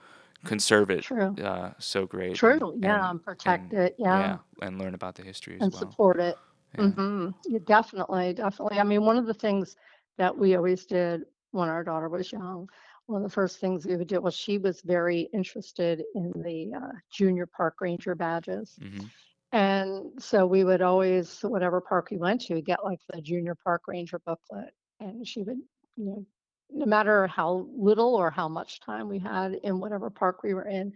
conserve 0.44 0.90
it 0.90 1.06
true 1.06 1.38
uh, 1.42 1.72
so 1.78 2.06
great 2.06 2.42
and 2.44 2.62
True, 2.62 2.78
yeah, 2.82 3.10
and 3.10 3.10
and 3.10 3.22
protect 3.24 3.72
and 3.72 3.74
it, 3.74 3.94
yeah, 3.98 4.18
yeah, 4.18 4.38
and 4.62 4.78
learn 4.78 4.94
about 4.94 5.16
the 5.16 5.22
history 5.24 5.56
as 5.58 5.64
and 5.64 5.72
well. 5.72 5.98
support 5.98 6.20
it. 6.20 6.38
Yeah. 6.74 6.92
Mhm. 6.92 7.34
Yeah, 7.46 7.58
definitely, 7.64 8.34
definitely. 8.34 8.78
I 8.78 8.84
mean, 8.84 9.04
one 9.04 9.16
of 9.18 9.26
the 9.26 9.34
things 9.34 9.76
that 10.18 10.36
we 10.36 10.54
always 10.54 10.86
did 10.86 11.22
when 11.50 11.68
our 11.68 11.82
daughter 11.82 12.08
was 12.08 12.30
young, 12.30 12.68
one 13.06 13.22
of 13.22 13.28
the 13.28 13.34
first 13.34 13.58
things 13.58 13.86
we 13.86 13.96
would 13.96 14.08
do 14.08 14.20
was 14.20 14.34
she 14.34 14.58
was 14.58 14.82
very 14.82 15.22
interested 15.32 16.04
in 16.14 16.30
the 16.42 16.72
uh, 16.74 16.92
junior 17.10 17.46
park 17.46 17.80
ranger 17.80 18.14
badges. 18.14 18.78
hmm 18.80 19.10
And 19.52 20.22
so 20.22 20.46
we 20.46 20.64
would 20.64 20.82
always, 20.82 21.40
whatever 21.42 21.80
park 21.80 22.10
we 22.10 22.18
went 22.18 22.42
to, 22.42 22.60
get 22.62 22.84
like 22.84 23.00
the 23.12 23.22
junior 23.22 23.56
park 23.64 23.82
ranger 23.88 24.20
booklet. 24.20 24.74
And 25.00 25.26
she 25.26 25.42
would, 25.42 25.58
you 25.96 26.04
know, 26.06 26.26
no 26.70 26.86
matter 26.86 27.26
how 27.26 27.66
little 27.76 28.14
or 28.14 28.30
how 28.30 28.48
much 28.48 28.80
time 28.80 29.08
we 29.08 29.18
had 29.18 29.54
in 29.62 29.80
whatever 29.80 30.10
park 30.10 30.42
we 30.42 30.54
were 30.54 30.66
in, 30.66 30.92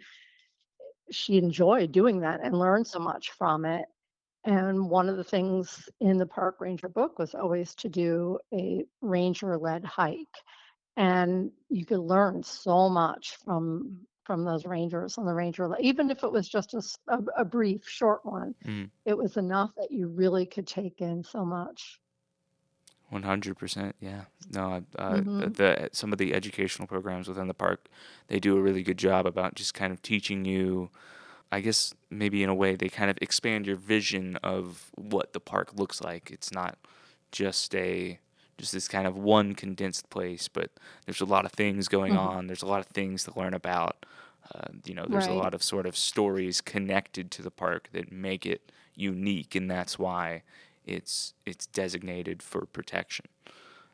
she 1.10 1.38
enjoyed 1.38 1.92
doing 1.92 2.20
that 2.20 2.40
and 2.42 2.58
learned 2.58 2.86
so 2.86 2.98
much 2.98 3.30
from 3.32 3.64
it. 3.64 3.86
And 4.44 4.88
one 4.90 5.08
of 5.08 5.16
the 5.16 5.24
things 5.24 5.88
in 6.00 6.18
the 6.18 6.26
park 6.26 6.60
ranger 6.60 6.88
book 6.88 7.18
was 7.18 7.34
always 7.34 7.74
to 7.76 7.88
do 7.88 8.38
a 8.52 8.84
ranger 9.00 9.56
led 9.56 9.84
hike. 9.84 10.36
And 10.96 11.50
you 11.68 11.84
could 11.84 12.00
learn 12.00 12.42
so 12.42 12.88
much 12.88 13.36
from 13.44 14.06
from 14.24 14.44
those 14.44 14.64
rangers 14.66 15.18
on 15.18 15.24
the 15.26 15.34
ranger 15.34 15.68
even 15.80 16.10
if 16.10 16.22
it 16.22 16.30
was 16.30 16.48
just 16.48 16.74
a, 17.08 17.18
a 17.36 17.44
brief 17.44 17.88
short 17.88 18.24
one 18.24 18.54
hmm 18.64 18.84
it 19.04 19.16
was 19.16 19.36
enough 19.36 19.70
that 19.76 19.90
you 19.90 20.08
really 20.08 20.46
could 20.46 20.66
take 20.66 21.00
in 21.00 21.22
so 21.24 21.44
much 21.44 22.00
100%. 23.12 23.96
Yeah. 24.00 24.24
No, 24.50 24.84
uh, 24.98 25.22
the, 25.38 25.48
hmm 25.48 25.52
the 25.54 25.90
some 25.92 26.12
of 26.12 26.18
the 26.18 26.34
educational 26.34 26.86
programs 26.88 27.28
within 27.28 27.48
the 27.48 27.54
park, 27.54 27.88
they 28.28 28.38
do 28.38 28.56
a 28.56 28.60
really 28.62 28.82
good 28.82 28.98
job 28.98 29.26
about 29.26 29.54
just 29.54 29.74
kind 29.74 29.92
of 29.92 30.02
teaching 30.02 30.44
you, 30.44 30.90
I 31.52 31.60
guess 31.60 31.94
maybe 32.10 32.42
in 32.42 32.50
a 32.50 32.54
way 32.54 32.76
they 32.76 32.88
kind 32.88 33.10
of 33.10 33.18
expand 33.22 33.66
your 33.66 33.76
vision 33.76 34.36
of 34.38 34.90
what 34.96 35.32
the 35.32 35.40
park 35.40 35.74
looks 35.74 36.00
like. 36.02 36.30
It's 36.30 36.52
not 36.52 36.78
just 37.32 37.74
a 37.74 38.20
just 38.58 38.72
this 38.72 38.88
kind 38.88 39.06
of 39.06 39.16
one 39.16 39.54
condensed 39.54 40.10
place, 40.10 40.48
but 40.48 40.70
there's 41.06 41.20
a 41.20 41.26
lot 41.26 41.44
of 41.46 41.52
things 41.52 41.88
going 41.88 42.14
hmm 42.14 42.16
on. 42.16 42.46
There's 42.46 42.62
a 42.62 42.66
lot 42.66 42.80
of 42.80 42.86
things 42.88 43.24
to 43.24 43.38
learn 43.38 43.54
about. 43.54 44.06
Uh, 44.54 44.68
you 44.84 44.94
know, 44.94 45.06
there's 45.08 45.28
a 45.28 45.34
lot 45.34 45.54
of 45.54 45.62
sort 45.62 45.86
of 45.86 45.96
stories 45.96 46.60
connected 46.60 47.30
to 47.32 47.42
the 47.42 47.50
park 47.50 47.88
that 47.92 48.12
make 48.12 48.46
it 48.46 48.72
unique, 48.94 49.54
and 49.54 49.70
that's 49.70 49.98
why 49.98 50.42
it's 50.86 51.34
it's 51.46 51.66
designated 51.66 52.42
for 52.42 52.66
protection. 52.66 53.26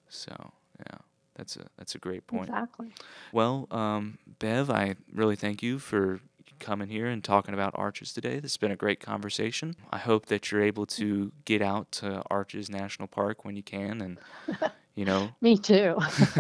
So 0.09 0.53
yeah, 0.81 0.99
that's 1.37 1.57
a 1.57 1.67
that's 1.77 1.95
a 1.95 1.99
great 1.99 2.27
point. 2.27 2.49
exactly 2.49 2.93
Well, 3.33 3.67
um, 3.71 4.19
Bev, 4.39 4.71
I 4.71 4.97
really 5.13 5.37
thank 5.37 5.63
you 5.63 5.79
for 5.79 6.21
coming 6.59 6.89
here 6.89 7.07
and 7.07 7.23
talking 7.23 7.55
about 7.55 7.73
arches 7.77 8.13
today. 8.13 8.41
This 8.41 8.53
has 8.53 8.57
been 8.57 8.73
a 8.73 8.77
great 8.77 9.01
conversation. 9.01 9.77
I 9.91 9.99
hope 9.99 10.27
that 10.27 10.51
you're 10.51 10.63
able 10.63 10.87
to 10.87 11.33
get 11.45 11.63
out 11.63 11.93
to 11.93 12.23
Arches 12.31 12.69
National 12.69 13.07
Park 13.09 13.45
when 13.45 13.57
you 13.57 13.63
can, 13.63 14.01
and 14.01 14.19
you 14.99 15.05
know, 15.05 15.31
me 15.41 15.57
too 15.57 15.97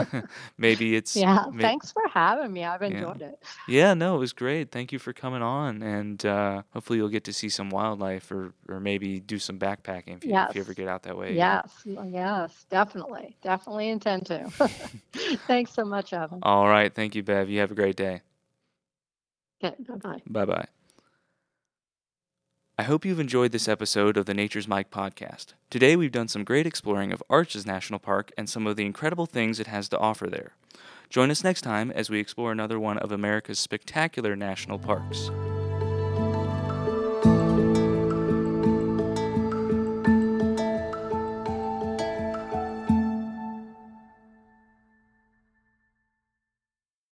maybe 0.59 0.97
it's 0.99 1.14
yeah 1.16 1.44
may, 1.53 1.62
thanks 1.62 1.92
for 1.92 2.03
having 2.12 2.53
me 2.53 2.64
i've 2.64 2.83
yeah. 2.83 2.88
enjoyed 2.88 3.23
it 3.23 3.38
Yeah, 3.68 3.94
no, 3.94 4.16
it 4.16 4.18
was 4.18 4.33
great. 4.33 4.71
Thank 4.73 4.92
you 4.92 4.99
for 4.99 5.12
coming 5.12 5.42
on, 5.42 5.83
and 5.83 6.25
uh, 6.25 6.62
hopefully 6.73 6.99
you'll 6.99 7.11
get 7.11 7.25
to 7.25 7.33
see 7.35 7.51
some 7.51 7.68
wildlife, 7.68 8.33
or, 8.33 8.55
or 8.66 8.81
maybe 8.81 9.21
do 9.21 9.38
some 9.38 9.59
backpacking 9.59 10.16
if 10.16 10.25
you 10.25 10.33
if 10.49 10.55
you 10.57 10.61
ever 10.62 10.75
get 10.75 10.88
out 10.88 11.03
that 11.03 11.16
way 11.16 11.35
again. 11.35 11.61
yes 11.87 11.87
yes 12.11 12.66
definitely 12.71 13.37
definitely 13.42 13.88
intend 13.90 14.25
to 14.27 14.51
thanks 15.47 15.73
so 15.73 15.85
much 15.85 16.12
evan 16.12 16.40
All 16.42 16.66
right, 16.66 16.92
thank 16.94 17.14
you, 17.14 17.23
Bev. 17.23 17.49
You 17.51 17.61
have 17.61 17.71
a 17.71 17.75
great 17.77 17.97
day. 17.97 18.23
okay 19.62 19.77
bye-bye 19.87 20.23
Bye 20.27 20.47
bye. 20.47 20.77
I 22.80 22.84
hope 22.84 23.04
you've 23.04 23.18
enjoyed 23.18 23.50
this 23.50 23.66
episode 23.66 24.16
of 24.16 24.26
the 24.26 24.34
Nature's 24.34 24.68
Mike 24.68 24.92
podcast. 24.92 25.46
Today 25.68 25.96
we've 25.96 26.12
done 26.12 26.28
some 26.28 26.44
great 26.44 26.64
exploring 26.64 27.10
of 27.10 27.20
Arches 27.28 27.66
National 27.66 27.98
Park 27.98 28.30
and 28.38 28.48
some 28.48 28.68
of 28.68 28.76
the 28.76 28.86
incredible 28.86 29.26
things 29.26 29.58
it 29.58 29.66
has 29.66 29.88
to 29.88 29.98
offer 29.98 30.28
there. 30.28 30.52
Join 31.10 31.32
us 31.32 31.42
next 31.42 31.62
time 31.62 31.90
as 31.90 32.08
we 32.08 32.20
explore 32.20 32.52
another 32.52 32.78
one 32.78 32.98
of 32.98 33.10
America's 33.10 33.58
spectacular 33.58 34.36
national 34.36 34.78
parks. 34.78 35.28